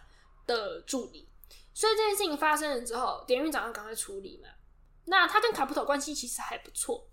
[0.47, 1.29] 的助理。
[1.75, 4.49] 所以这件事情发生了之后，典狱长要赶快处理嘛。
[5.05, 7.09] 那他跟卡普托关系其实还不错，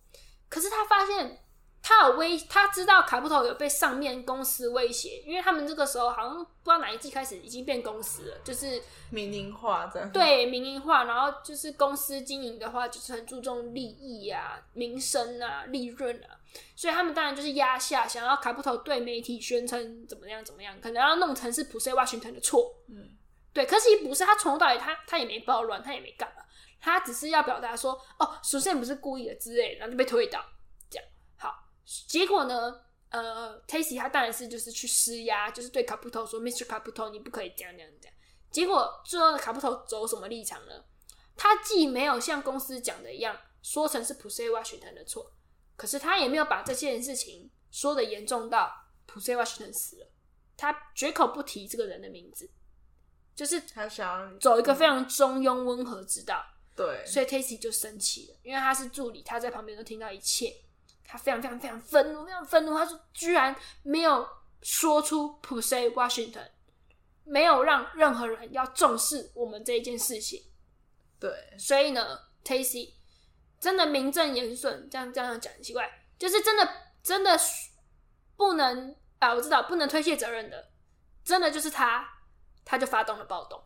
[0.50, 1.45] 可是他发现
[1.88, 10.10] 他有威，他知道卡布头有被上面公司威胁，因为他们这个时候好像不知道哪一季开始已经变公司了，就是民营化的。
[10.10, 16.42] 对，民营化，然后就是公司经营的话，就是很注重利益啊、民生啊、利润啊，
[16.76, 22.74] 所以他们当然就是压下，想要卡布头对媒体宣称怎么样怎么样，可能要弄成是普世 Washington 的错。
[22.90, 23.12] 嗯。
[23.54, 26.42] 对，可是不是，他从头到尾他他也没暴乱，他也没干嘛，
[26.82, 30.44] 他只是要表达说，哦，首先不是故意的之类，然后就被推倒。
[32.08, 36.66] 结果呢，呃，Tasty 他当然是就是去施压，就是对卡普托说，Mr.
[36.66, 38.16] 卡普托，你不可以这样这样这样。
[38.52, 40.84] 结果最后卡普托走什么立场呢？
[41.36, 45.34] 他既没有像公司讲的一样说成是普赛 Washington 的错，
[45.76, 48.72] 可是他也没有把这件事情说的严重到
[49.06, 50.08] 普赛 Washington 死了，
[50.56, 52.50] 他绝口不提这个人的名字。
[53.36, 56.42] 就是他想走一个非常中庸温和之道。
[56.74, 60.56] 对，所以 Tacy 就生气了，因为他是助理，他在旁边都听到一切，
[61.08, 62.78] 他非常非常非常愤怒，非常愤怒。
[62.78, 64.28] 他说，居然没有
[64.62, 66.50] 说出 Pussy Washington，
[67.24, 70.44] 没有让任何人要重视我们这一件事情。
[71.20, 72.94] 对，所以呢，Tacy
[73.60, 76.70] 真的名正言顺，这样这样讲很奇怪，就是真的
[77.02, 77.40] 真的
[78.36, 80.72] 不能啊，我知道不能推卸责任的，
[81.24, 82.08] 真的就是他，
[82.66, 83.64] 他就发动了暴动，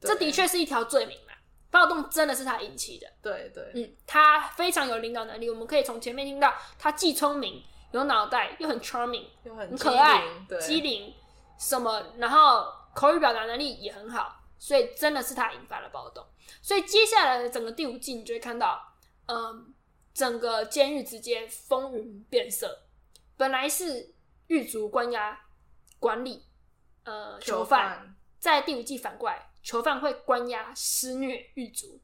[0.00, 1.31] 这的确是一条罪名嘛。
[1.72, 5.48] 暴动真的是他引起的，对对，嗯，他非常有领导能力。
[5.48, 10.22] 我们可以从前面听到，他既聪明，有脑袋，又很 charming，又很，很可爱，
[10.60, 11.14] 机灵，
[11.58, 16.22] 什么，然后口语表达能力也很好，所以真的是他引发了暴动。
[16.60, 18.94] 所以接下来的整个第五季，你就会看到，
[19.28, 19.72] 嗯，
[20.12, 22.82] 整个监狱直接风云变色。
[23.38, 24.14] 本来是
[24.48, 25.40] 狱卒关押
[25.98, 26.44] 管理，
[27.04, 29.48] 呃，囚犯，在第五季反过来。
[29.62, 32.00] 囚犯会关押施虐狱卒，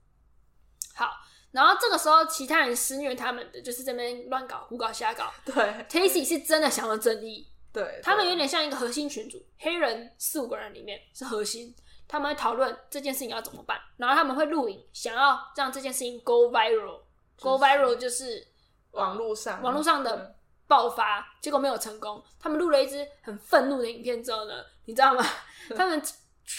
[0.95, 1.11] 好，
[1.51, 5.33] 然后这个时候其他人施虐他们的，就是这边乱搞、胡搞、瞎搞。
[5.45, 5.55] 对
[5.89, 7.49] ，Tacy 是真的想要正义。
[7.73, 11.75] 对，对他们有点像一个核心群组，黑人四五个人里面是核心，
[12.07, 17.01] 他们会讨论这件事情要怎么办，然后他们会录影，想要让这件事情 go viral。
[17.41, 18.47] go viral 就是
[18.93, 22.23] 网络上网络上的爆发，结果没有成功。
[22.39, 25.25] 他们录了一支很愤怒的影片之后呢，你知道吗？
[25.77, 26.01] 他们。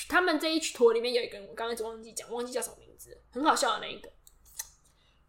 [0.07, 4.09] 他们这一坨里面有一个人，我刚刚就忘记讲，忘记叫什么名字，很好笑的那一个，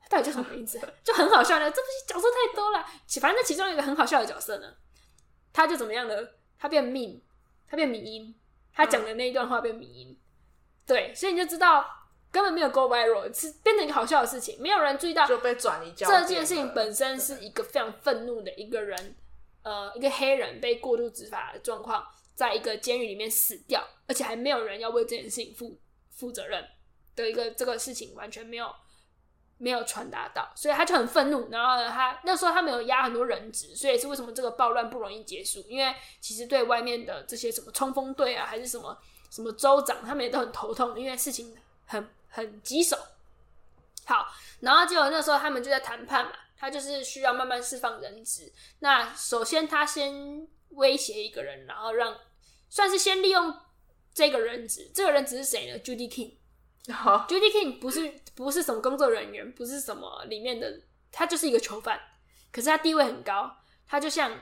[0.00, 0.80] 他到底叫什么名字？
[1.02, 2.84] 就很好笑的，这不是角色太多了。
[3.20, 4.74] 反正其中有一个很好笑的角色呢，
[5.52, 6.14] 他就怎么样呢？
[6.58, 7.20] 他变 meme，
[7.68, 8.34] 他变迷因，
[8.74, 10.18] 他讲的那一段话变迷因。
[10.86, 11.86] 对，所以你就知道
[12.30, 15.92] 根本没有 go viral，是变成一个好笑的事情，没有人注意到就被转移。
[15.96, 19.16] 这件事情本身是一个非常愤怒的一个人，
[19.62, 22.04] 呃，一个黑人被过度执法的状况。
[22.40, 26.66] 在一个监狱里面死掉，而且还没有人要为这件事情负负责任
[27.14, 28.74] 的一个这个事情完全没有
[29.58, 31.50] 没有传达到，所以他就很愤怒。
[31.50, 35.62] 然后，他那时候他没有压很多人质，所以是为什么这个暴乱不容易结束？
[35.68, 38.96] 因为其实对外面的这些什么冲锋队啊，还是什么
[39.30, 42.96] 什么州长，他们也都很头痛，因为事情很很棘手。
[44.06, 44.26] 好，
[44.60, 48.50] 然后结果那时候他们就在谈判嘛，他就是需要慢慢释放人质。
[48.78, 52.16] 那首先他先威胁一个人，然后让。
[52.70, 53.54] 算是先利用
[54.14, 56.34] 这个人质，这个人质是谁呢？Judy King。
[56.94, 60.80] 好，Judy King 不是不是什么工作人员，不是什么里面的，
[61.12, 62.00] 他就是一个囚犯，
[62.50, 63.54] 可是他地位很高，
[63.86, 64.32] 他就像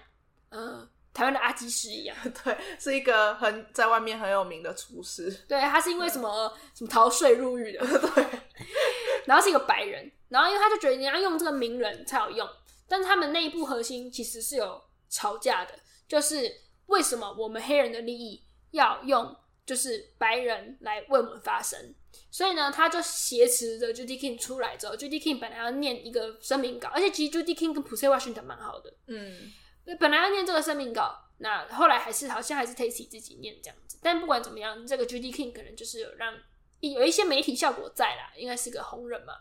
[0.50, 5.30] 呃台湾的阿基师一样， 对，是一个很在外面很有名的厨师。
[5.48, 8.26] 对，他是因为什么什么逃税入狱的，对，
[9.26, 12.48] 然后是一个白人，然后因为他就觉得你要用这个名人才有用，
[12.86, 15.74] 但是他们内部核心其实是有吵架的，
[16.06, 16.67] 就是。
[16.88, 21.94] 为什么我们黑人的利益要用就是白人来为我们发声？
[22.30, 29.52] 所以呢，他就挟持着 Judy King 出来之后，Judy King 本来要念一个声明稿，而且其实 Judy King 跟 Pussy Washington 蛮好的，嗯，
[29.98, 33.98] 本来要念这个声明稿，那后来还是好像还是 Tasty 自己念这样子。
[34.02, 36.34] 但不管怎么样，这个 Judy King 可能就是有让
[36.80, 39.34] 有一些媒体效果在啦，应该是个红人嘛。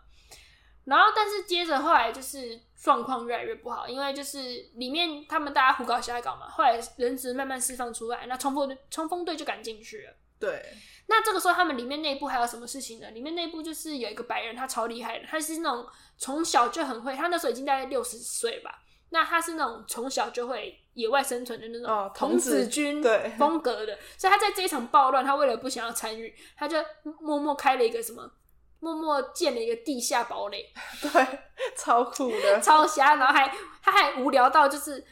[0.87, 4.39] 然后，但是接着后来就是状况越来越不好，因为就是
[4.75, 6.49] 里面他们大家胡搞瞎搞嘛。
[6.49, 10.13] 后来人质慢慢释放出来，那冲锋队冲锋队就赶进去了。
[10.39, 10.63] 对。
[11.07, 13.11] 那这个时候他们里面内部还有什么事情呢？
[13.11, 15.85] 里面内部就是有一个白人，他超厉害的，他是那种
[16.17, 18.83] 从小就很会，他那时候已经大概六十岁吧。
[19.09, 23.03] 那他是那种从小就会野外生存的那种童子军
[23.37, 26.77] 风格的，所以他在这一场暴乱，他为了不想要参与，他就
[27.21, 28.29] 默默开了一个什么。
[28.79, 30.65] 默默建了一个地下堡垒，
[31.01, 31.27] 对，
[31.75, 35.03] 超酷的， 超瞎，然后还他还无聊到就是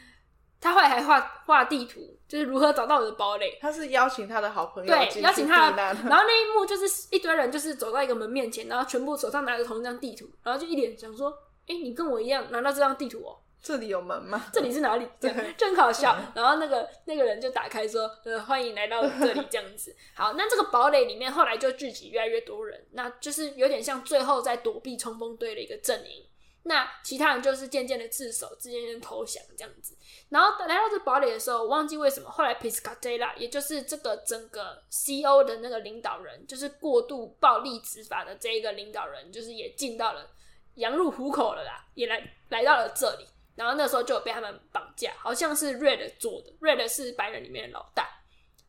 [0.60, 3.58] 他后来还画画地图，就是如何找到我的堡垒。
[3.60, 11.30] 他是邀请他的好朋友，对，邀请他，然后那一幕就是一堆人就是走到一个门面前，然后全部手上拿着同一张地图，然后就一脸想说
[11.68, 14.46] ：“哎、欸，你跟我一样拿到这张地图哦。”这里有门吗？
[14.52, 15.04] 这里是哪里？
[15.20, 16.16] 对，真好笑。
[16.36, 19.92] 然后那个那个人就打开说：“呃，欢迎来到这里。”这样子。
[20.14, 26.24] 好，那这个堡垒里面后来就聚集越来越多人，那就是有点像最后在躲避冲锋队的一个阵营。
[26.62, 29.96] 那其他人就是渐渐的自首，渐渐投降这样子。
[30.28, 40.30] 然后来到这堡垒的时候，我忘记为什么后来 Piscatella，也就是这个整个 CO 的那个领导人，就是过度暴力执法的这一个领导人，就是也进到了
[40.76, 43.26] 羊入虎口了啦，也来来到了这里。
[43.56, 48.08] 然后那时候就有被他们绑架，好像是 Red 做的，Red 是白人里面的老大，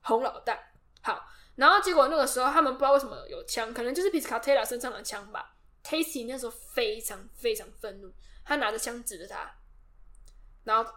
[0.01, 0.57] 红老大。
[1.03, 5.53] 好，然后结果那个时候他们不知道为什么有枪，可能就是 Piscatella 身上的枪吧。
[5.83, 8.11] Tasty 那时候非常非常愤怒，
[8.43, 9.53] 他拿着枪指着他，
[10.63, 10.91] 然后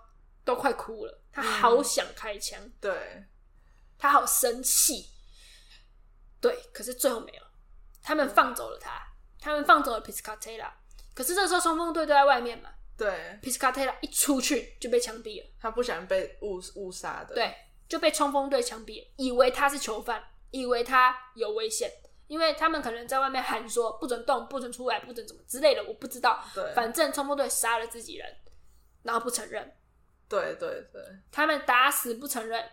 [0.44, 3.24] 都快哭了，他好想开枪，嗯、对，
[3.98, 5.10] 他好生气。
[6.40, 7.42] 对，可是最后没有，
[8.02, 9.00] 他们放走了他，
[9.38, 10.70] 他们放走了 Piscatella。
[11.14, 17.54] 可是这时候冲锋队都在外面嘛，对，Piscatella 一出去就被枪毙了，他不想被误误杀的，对，
[17.88, 21.90] 就被冲锋队枪毙了，以为他是囚犯，以为他有危险。
[22.26, 26.40] 因为他们可能在外面喊说不准动、不准出来、不准怎么之类的，我不知道。
[26.54, 28.36] 对，反正冲锋队杀了自己人，
[29.02, 29.68] 然后不承认。
[30.28, 32.64] 对对对，他们打死不承认，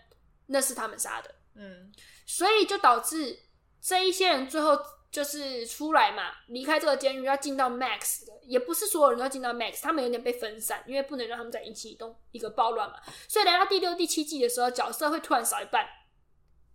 [0.45, 1.33] 那是他们杀的。
[1.55, 1.91] 嗯，
[2.27, 3.35] 所以就导致
[3.81, 4.77] 这一些人最后
[5.11, 12.97] 就是出来嘛，离开这个监狱要进到 Max 的，也不是所有人都要进到 Max，他们有点被分散，因为不能让他们再引起一动一个暴乱嘛。
[13.27, 15.87] 所以来到第六、第七季的时候，角色会突然少一半。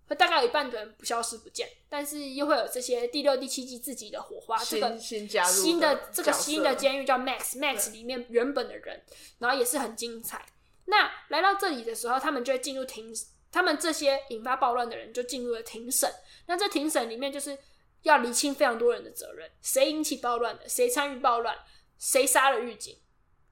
[0.09, 4.59] 会大概有一半的人不消失不见，但是又会有这些第六、第七季自己的火花。
[4.63, 9.03] 这个新加入新的这个新的监狱叫 Max，Max 里面原本的人，
[9.39, 10.45] 然后也是很精彩。
[10.87, 13.15] 那来到这里的时候，他们就会进入庭，
[13.53, 16.11] 他们这些引发暴乱的人就进入了庭审。
[16.47, 17.57] 那这庭审里面就是
[18.03, 21.57] 要厘清非常多人的责任：谁引起暴乱的，谁参与暴乱，
[21.99, 22.99] 谁杀了狱警，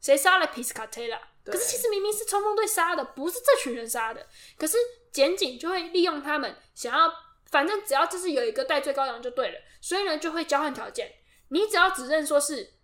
[0.00, 1.20] 谁杀了 Piscatella。
[1.42, 4.26] 可是其实明明是冲锋队杀的，不是这群人杀的。
[4.56, 4.76] 可是
[5.10, 7.12] 检警就会利用他们，想要
[7.50, 11.12] 反正只要就是有一个戴罪羔羊就对了，所以呢就会交换条件。
[11.48, 12.74] 你只要指认说是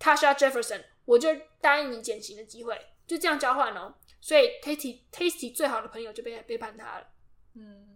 [0.00, 1.28] Tasha Jefferson，我就
[1.60, 3.94] 答应你减刑的机会，就这样交换哦。
[4.20, 7.06] 所以 Tasty Tasty 最好的朋友就被背叛他了。
[7.54, 7.95] 嗯，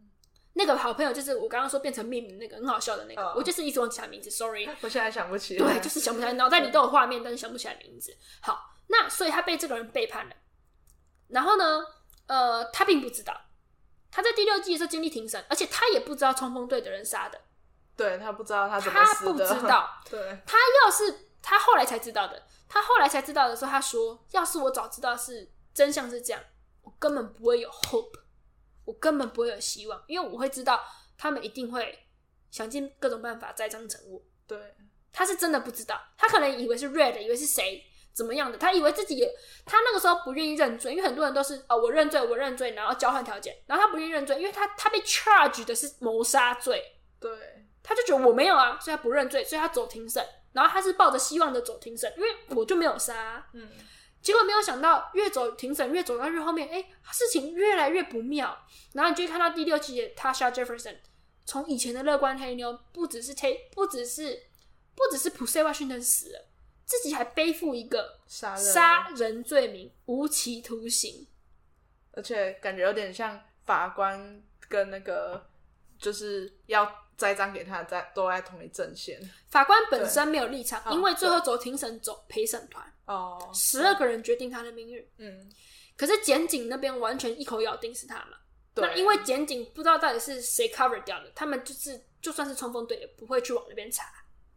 [0.54, 5.72] 那个好朋友就是我刚刚说变成命名那个很好笑的那个，哦、我就是一直忘记他名字，Sorry， 我现在想不起来。
[5.72, 8.16] 对，就是想不起来，脑袋里都有画面，但是想不起来名字。
[8.40, 8.68] 好。
[8.92, 10.34] 那所以他被这个人背叛了，
[11.28, 11.80] 然后呢，
[12.26, 13.32] 呃，他并不知道，
[14.10, 17.40] 他在第六季的时候经历庭审，而且他也不知道冲锋队的人杀的，
[17.96, 26.42] 对，他不知道他怎么死的，他不知道， 对，他要是他后来才知道的，他后来才知道的时候，他说，要是我早知道是真相是这样，
[26.82, 28.19] 我根本不会有 hope，
[28.90, 30.82] 我根本不会有希望，因为我会知道
[31.16, 31.96] 他们一定会
[32.50, 34.58] 想尽各种办法栽赃成我，对，
[35.12, 37.86] 他是真的不知道，他可能以为是 Red，以为是谁。
[38.12, 38.58] 怎么样的？
[38.58, 39.32] 他以为自己也，
[39.64, 46.82] 他那个时候不愿意认罪，因为很多人都是哦，我认罪，我认罪，然后交换条件，然后他不愿意认罪，因为他他被 charge 的是谋杀罪，
[47.20, 47.30] 对，
[47.84, 53.70] 他就觉得我没有啊，所以他不认罪，所以他走庭审，然后他是抱着希望的走庭审，因为我就没有杀啊，嗯，
[54.22, 60.96] 结果没有想到越走庭审越走到越后面，哎，事情越来越不妙，然后你就会看到第六集的 Tasha Jefferson
[61.44, 64.44] 从以前的乐观黑妞，不只是 T，不只是
[64.94, 66.46] 不只是普塞华逊顿死了。
[66.84, 71.28] 自己还背负一个杀人罪名，无期徒刑，
[72.10, 75.48] 而且感觉有点像法官跟那个
[75.96, 79.20] 就是要栽赃给他在都在同一阵线。
[79.50, 85.06] 法官本身没有立场，因为最后走庭审走陪审团哦，十二个人决定他的命运。
[85.18, 85.52] 嗯，
[85.96, 88.38] 可是检警那边完全一口咬定是他嘛。
[88.74, 94.06] 对，那因为检警不知道到底是谁 cover 掉的，他们就是就算是冲锋队也不会去往那边查。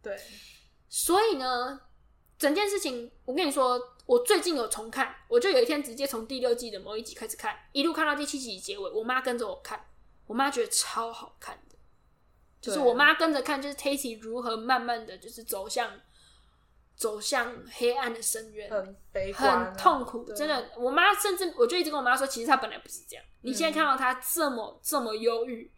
[0.02, 0.18] 对，
[0.88, 1.80] 所以呢。
[2.36, 8.90] 整件事情，我跟你说，我最近有重看，我就有一天直接从第六季的某一集开始看，一路看到第七集结尾。
[8.90, 9.86] 我妈跟着我看，
[10.26, 11.73] 我妈觉得超好看的，
[12.64, 16.00] 就是我妈跟着看，就是 Tacy 如何慢慢的就是走向
[16.96, 20.24] 走向黑暗的深渊，很悲观、啊，很痛苦。
[20.32, 23.24] 真的，我妈甚至我就一直跟我妈说，其实她本来不是这样。
[23.42, 25.72] 你现在看到她这么这么忧郁，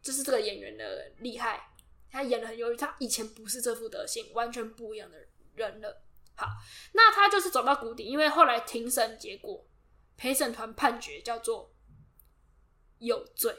[0.00, 1.60] 就是这个演员的厉害，
[2.10, 5.28] 她演的很忧郁，她以前不是这副德行，完全不一样的人。
[5.56, 6.02] 人了，
[6.36, 6.46] 好，
[6.94, 9.66] 那他就是走到谷底，因为后来庭审结果，
[10.16, 11.74] 陪审团判决叫做
[12.98, 13.54] 有罪，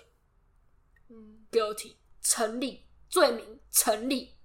[1.09, 4.37] 嗯，guilty 成立，罪名成立，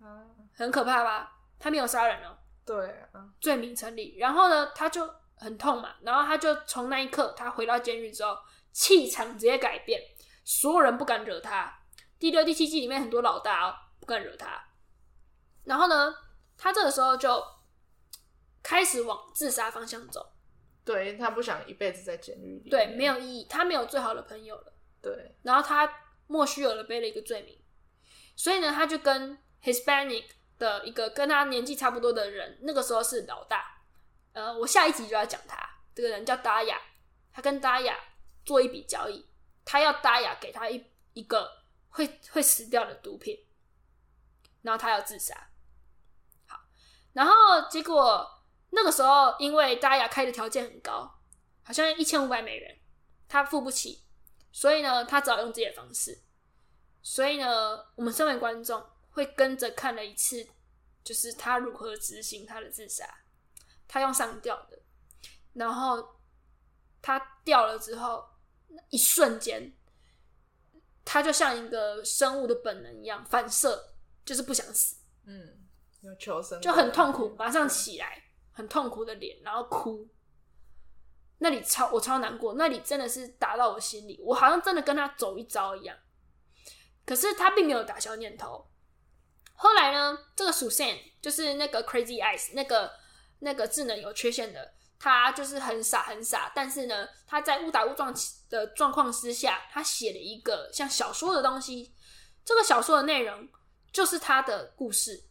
[0.00, 1.38] 嗯，很可怕吧？
[1.58, 8.36] 他没有杀人哦，对啊，罪名成立，然后呢，他就很痛嘛，然后他就从那一刻，他回到监狱之后，
[8.72, 10.00] 气场直接改变，
[10.44, 11.72] 所有人不敢惹他。
[12.18, 14.62] 第六、第七季里面很多老大哦，不敢惹他，
[15.64, 16.14] 然后呢？
[16.60, 17.40] 他这个时候就
[18.64, 20.32] 开始往自杀方向走，
[20.84, 25.88] 对，他不想一辈子在监狱里，对，没有意义，他没有最好的朋友了，对，然后他
[26.28, 27.58] 莫须有的背了一个罪名，
[28.36, 30.26] 所以呢，他就跟 Hispanic
[30.58, 33.82] 的一个跟他年纪差不多的人，那个时候是老大，
[34.34, 35.56] 呃，我下一集就要讲他，
[35.94, 36.78] 这个人叫 Daya，
[37.32, 37.96] 他跟 Daya
[38.44, 39.26] 做一笔交易，
[39.64, 43.38] 他要 Daya 给他一一个会会死掉的毒品，
[44.62, 45.48] 然后他要自杀。
[46.46, 46.60] 好
[47.14, 47.32] 然后
[47.70, 51.18] 结果那个时候，因为大雅开的条件很高，
[51.64, 52.78] 好像一千五百美元，
[53.28, 54.04] 他付不起，
[54.52, 56.22] 所以呢，他只好用自己的方式。
[57.02, 60.46] 所以呢，我们身为观众会跟着看了一次，
[61.04, 63.08] 就是他如何执行他的自杀。
[63.86, 64.78] 他用上吊的，
[65.54, 66.20] 然后
[67.00, 68.22] 他掉了之后，
[68.90, 69.72] 一瞬间
[71.04, 73.94] 他就像一个生物的本能一样反射，
[74.26, 74.96] 就是不想死。
[75.24, 75.66] 嗯，
[76.02, 78.22] 有求生就很痛苦，马上起来，
[78.52, 80.06] 很痛苦的脸，然后哭。
[81.38, 85.96] 那里超我超难过，那里真的是打到我心里，我好像真的跟他走一遭一样。
[87.06, 88.68] 可是他并没有打消念头。
[89.54, 92.92] 后来呢，这个 Susan 就是那个 Crazy Eyes 那个
[93.38, 98.14] 那个智能有缺陷的，他就是很傻很傻，但是呢，他在误打误撞
[98.50, 101.94] 的状况之下，他写了一个像小说的东西。
[102.44, 103.48] 这个小说的内容
[103.92, 105.27] 就是他的故事。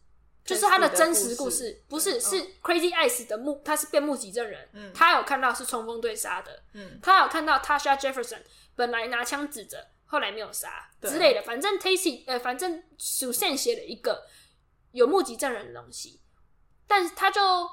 [0.48, 8.40] 就是他的真实故事，不是是 Crazy Eyes 的目，他是变目击证人，嗯，他有看到是冲锋队杀的，嗯，他有看到 Tasha Jefferson
[8.74, 14.26] 本来拿枪指着，后来没有杀之类的，反正 Tasty 呃，反正 Suzanne 写了一个
[14.92, 16.18] 有目击证人的东西，
[16.86, 17.68] 但是他就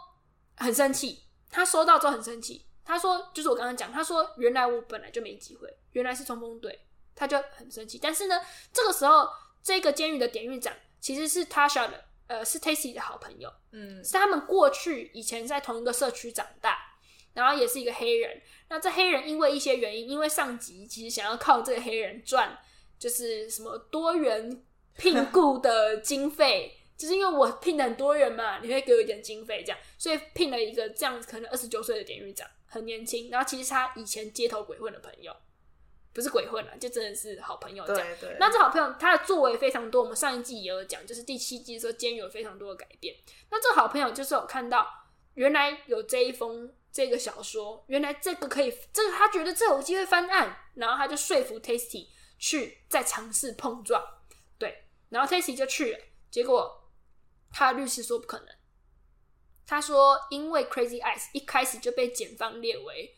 [0.58, 8.42] 很生气，他收到之后很生气，他说就是我刚刚讲，他说原来我本来就没机会，原来是冲锋队，他就很生气，但是呢，
[8.74, 9.30] 这个时候
[9.64, 12.04] 这个监狱的典狱长其实是 Tasha 的。
[12.28, 16.78] 呃，是 Tacy 的好朋友，嗯，是他们过去以前在同一个社区长大，
[17.34, 18.42] 然后也是一个黑人。
[18.70, 22.58] 那这黑人因为一些原因，因为上级其实想要靠这个黑人赚，
[22.98, 24.64] 就是什么多元
[24.98, 35.36] 聘雇的经费，就是因为我聘的很多人嘛，你会给我一点经费这样，所以聘了一个这样子可能二十九岁的典狱长，很年轻，然后其实他以前街头鬼混的朋友。
[36.16, 38.08] 不是鬼混了，就真的是好朋友这样。
[38.22, 38.38] 对对。
[38.40, 43.14] 那这好朋友他的作为非常多，我们上一季也有讲，就是第七季的时候，监狱有非常多的改变。
[43.52, 44.88] 那这好朋友就是有看到，
[45.34, 52.08] 原来有这一封这个小说，原来这个可以，这个他觉得这有机会翻案，然后他就说服 Tasty
[52.40, 54.02] 去再尝试碰撞。
[54.58, 56.00] 对，然后 Tasty 就去了，
[56.32, 56.90] 结果
[57.52, 58.48] 他的律师说不可能，
[59.68, 63.14] 他说因为 Crazy Eyes 一开始就被检方列为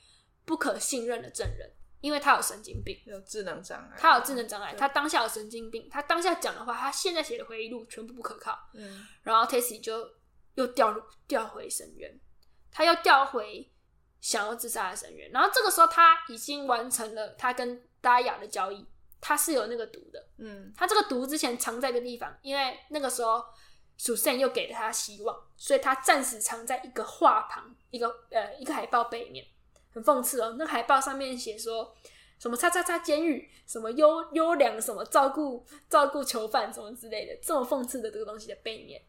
[0.45, 1.73] 不可信任的证人。
[1.99, 8.57] 因为他有神经病，有智能障碍，他有智能障碍，他当下有神经病，他当下讲的话，他现在写的回忆录全部不可靠。
[8.73, 10.07] 嗯，然后 Tacy 就
[10.53, 12.19] 又掉入掉回深渊，
[12.71, 13.71] 他又掉回
[14.21, 15.31] 想要自杀的深渊。
[15.31, 18.85] 然后这个时候他已经完成了他跟 Daya 的交易，
[19.19, 20.27] 他是有那个毒的。
[20.37, 23.43] 嗯，他这个毒之前藏在一个地方，因为那个时候
[23.99, 29.43] Suzanne 又给了他希望，所以他暂时藏在一个画旁，一个呃一个海报背面。
[29.97, 31.95] 很讽刺哦，那海报上面写说
[32.37, 39.01] 什么“叉叉叉监狱”，什么优优良，什么照顾照顾囚犯，什么之类的，这么讽刺的这个东西的背面。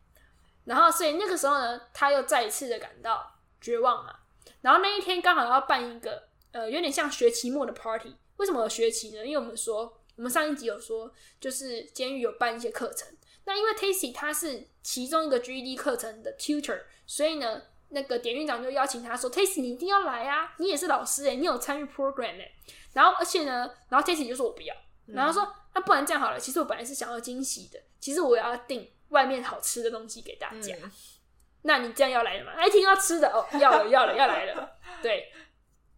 [0.65, 3.31] 然后，所以那个时候呢，他又再一次的感到
[3.61, 4.15] 绝望嘛。
[4.63, 8.17] 然后那一天刚好要办一个呃，有点像学期末的 party。
[8.39, 9.27] 为什么有学期呢？
[9.27, 13.09] 因为我们说，我们上一集有说，就是监狱有办一些课程。
[13.45, 17.61] 那因为 Tacy 他是其中一个 GED 课程的 tutor，所以呢。
[17.91, 20.55] 那个典狱长就邀请他说：“Tasty，你一定要来啊！
[20.59, 22.53] 你也是老师诶，你有参与 program 诶。
[22.93, 24.75] 然后，而且呢，然后 Tasty 就说：“我不要。
[25.07, 30.77] 嗯”然后说：“那不然这样好了，其实我本来是想要惊喜的，其实我要订外面好吃的东西给大家。
[30.83, 30.93] 嗯、
[31.63, 32.53] 那你这样要来了吗？
[32.57, 34.79] 哎，听要吃的哦，要了，要了，要来了。
[35.03, 35.33] 对，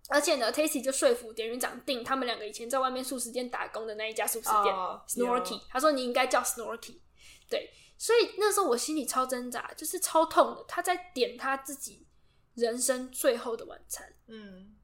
[0.08, 4.74] 而且呢，Tasty 就说服典狱长订他们两个以前在外面素食店打工的那一家素食店
[5.08, 5.60] Snorky。
[5.70, 6.98] 他说：“你应该叫 Snorky。”
[7.50, 7.68] 对。
[8.00, 10.64] 所以那时候我心里超挣扎，就是超痛的。
[10.66, 12.06] 他在点他自己
[12.54, 14.74] 人生最后的晚餐，嗯。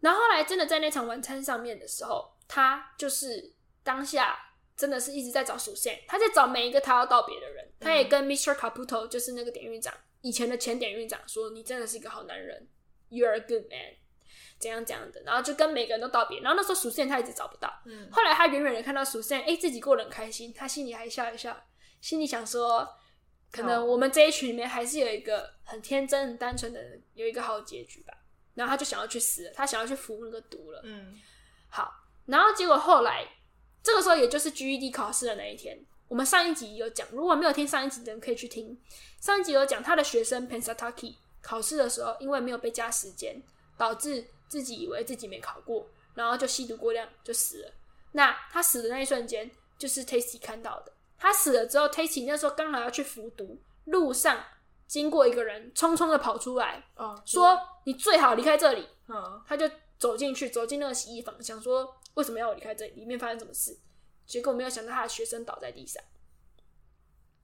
[0.00, 3.54] 然后后来真的在那场晚餐上面的时候，他就是
[3.84, 4.36] 当下
[4.76, 7.72] 真的是一直在找 Suzanne，他在找每一个他要道别的人。
[7.78, 8.52] 他也跟 Mr.
[8.56, 12.68] Caputo，就是那个典狱长，以前的前典狱长说：“你真的是一个好男人
[13.10, 13.94] ，You're a good man。”
[14.58, 16.40] 怎样怎样的，然后就跟每个人都道别。
[16.40, 18.08] 然后那时候 Suzanne 他一直找不到，嗯。
[18.10, 21.64] 后来他远远的看到 Suzanne，哎、欸，自己过得很开心，他心里还笑一笑。
[22.04, 22.86] 心里想说，
[23.50, 28.12] 可能我们这一群里面还是有一个很天真、很单纯的人，有一个好结局吧。
[28.52, 30.82] 然后他就想要去死了，他想要去服那个毒了。
[30.84, 31.18] 嗯，
[31.70, 31.90] 好。
[32.26, 33.26] 然后结果后来，
[33.82, 35.82] 这个时候也就是 GED 考试的那一天。
[36.06, 38.78] 我们上一集有讲，如果没有听上一集的人可以去听。
[39.18, 43.42] 上一集有讲他的学生 Pennsatucky 考试的时候，因为没有被加时间，
[43.78, 47.72] 导致自己以为自己没考过，然后就吸毒过量就死了。
[48.12, 50.92] 那他死的那一瞬间，就是 Tasty 看到的。
[51.24, 54.44] 他死了之后，Tacy 那时候刚好要去服毒，路上
[54.86, 58.86] 经过一个人，匆匆的跑出来，哦、说：“你最好离开这里。
[59.06, 59.66] 哦”他就
[59.96, 62.92] 走进去，走进那个洗衣房，想说：“为什么要我离开这里？
[62.92, 63.78] 里面发生什么事？”
[64.26, 66.04] 结果没有想到，他的学生倒在地上。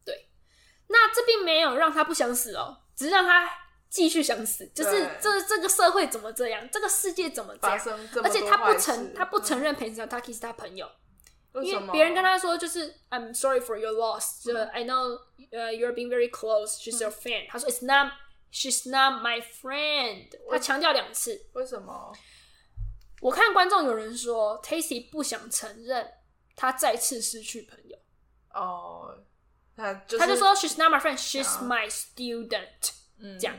[0.05, 0.29] 对，
[0.89, 3.49] 那这并没有让他不想死哦，只是让他
[3.89, 4.71] 继续想死。
[4.75, 6.69] 就是这这个社会怎么这样？
[6.71, 7.81] 这个世界怎么这样？
[8.23, 10.87] 而且他不承他不承认 Pennsatucky 是他朋友。
[11.55, 15.19] 因为别人跟他说，就是 I'm sorry for your loss，I know
[15.51, 17.49] 呃、uh, you're being very close, she's your friend、嗯。
[17.49, 18.13] 他说 It's not,
[18.53, 20.29] she's not my friend。
[20.49, 21.47] 他强调两次。
[21.55, 22.13] 为什么？
[23.21, 26.13] 我看观众有人说 Tacy 不想承认
[26.55, 27.99] 他再次失去朋友。
[28.55, 29.19] 哦，
[29.77, 32.93] 他就他就说 She's not my friend, she's my student。
[33.19, 33.57] 嗯，这样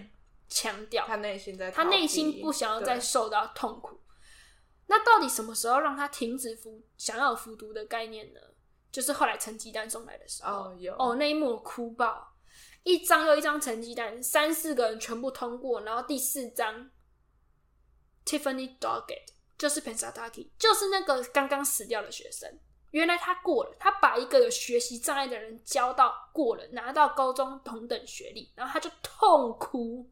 [0.49, 4.00] 强调他内心在，他内心不想要再受到痛苦。
[4.91, 8.41] 那到底什么时候让他停止服想要有服毒的概念呢？
[8.91, 12.35] 就是后来成绩单送来的时候，哦，有哦，那一幕我哭爆，
[12.83, 16.91] 一张又一张成绩单，三四个人全部通过，然后第四张
[18.25, 30.05] Tiffany Doggett 就是 Pennsatucky，就是那个刚刚死掉的学生，原来他过了，他把一个有学习障碍的人教到过了，拿到高中同等学历，然后他就痛哭。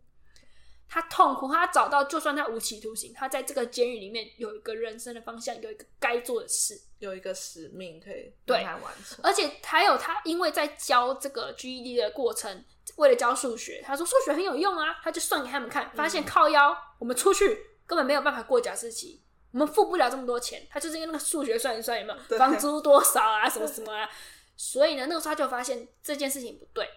[0.91, 8.63] 他痛苦，他找到，就算他无期徒刑，他在这个监狱里面有一个人生的方向，有一个该做的事，有一个使命可以对。
[8.63, 9.19] 他完成。
[9.21, 12.65] 而且还有他，因为在教这个 GED 的过程，
[12.95, 17.45] 为了教数学，他说数学很有用啊，他就算给他们看，发现靠腰，我们出去
[17.85, 19.21] 根本没有办法过假释期，
[19.51, 22.37] 我们付不了这么多钱，他就是因为那个数学算一算有没有？
[22.39, 24.09] 房租多少啊，什么什么啊，
[24.57, 26.89] 所以呢，那个时候他就发现这件事情不对，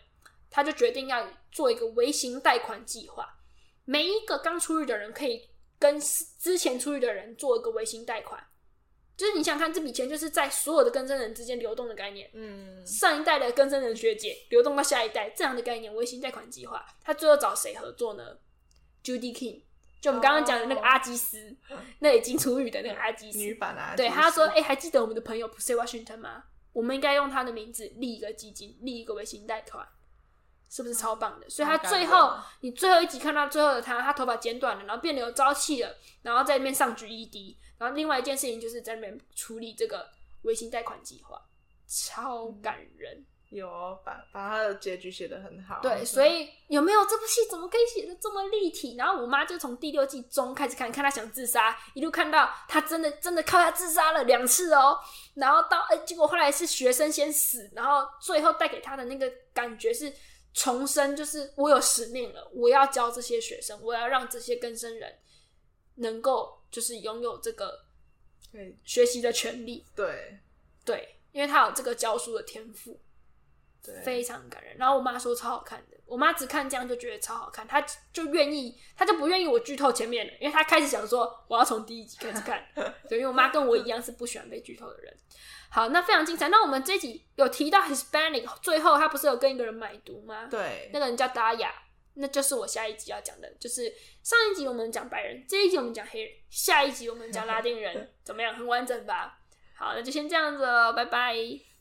[0.48, 3.28] 他就决定要做一个微型贷款计划。
[3.84, 6.00] 每一个刚出狱的人可以跟
[6.38, 8.42] 之前出狱的人做一个微型贷款，
[9.16, 12.30] 就是你想看这笔钱就是在所有的更生人之间流动的概念。
[12.32, 16.86] 嗯，上一代的更生人学姐流动到下一代这样的概念，微型贷款计划。
[17.02, 18.38] 他最后找谁合作呢
[19.02, 19.62] ？Judy King，
[20.00, 24.08] 就我们刚刚讲的那个阿基斯，哦、那已经出狱的那个阿基斯，女版的阿基斯。
[24.08, 26.44] 对，他说：“哎、欸，还记得我们的朋友 Pussy Washington 吗？
[26.72, 29.86] 我们应该用他的名字立一个基金，立一个微型贷款。”
[30.74, 31.50] 是不是超棒的？
[31.50, 40.08] 所以他最后，你最后一集看到最后的他，他头发剪短了，然后变得有朝气了，然后在那边上 GED，然后另外一件事情就是在那边处理这个
[40.44, 41.38] 微信贷款计划，
[41.86, 43.18] 超感人。
[43.18, 43.68] 嗯、有
[44.02, 45.80] 把把他的结局写得很好。
[45.82, 48.96] 对， 所以有没有这部戏怎么可以写得这么立体？
[48.96, 54.98] 然后我妈就从第六季中开始看，看她想自杀，一路看到她真的真的靠她自杀了两次哦，
[55.34, 60.10] 然后到哎、欸，结果后来是学生先死，然后最后带给她的那个感觉是。
[60.54, 65.18] 重生就是我有使命了，我要教这些学生，我要让这些更生人
[65.94, 67.84] 能够就是拥有这个
[68.84, 69.86] 学习的权利。
[69.94, 70.38] 对
[70.84, 73.00] 对，因为他有这个教书的天赋，
[73.82, 74.76] 对，非常感人。
[74.76, 77.80] 然后我妈说超好看的，我妈只看这样就觉得超好看，她
[78.12, 82.62] 就愿意，她就不愿意我剧透前面了，因为她开始想说我要从第一集开始看。
[83.08, 85.16] 对，因为我妈跟我一样是不喜欢被剧透的人。
[85.70, 86.50] 好，那非常精彩。
[86.50, 90.48] 那我们这一集有提到 Hispanic，最后他不是有跟一个人买毒吗？
[90.50, 91.72] 对，那个人叫达雅，
[92.16, 93.50] 那就是我下一集要讲的。
[93.58, 93.90] 就是
[94.22, 98.54] 上一集我们讲白人，这一集我们讲黑人，下一集我们讲拉丁人， 怎么样？
[98.54, 99.38] 很完整吧？
[99.74, 101.34] 好，那就先这样子了，拜拜，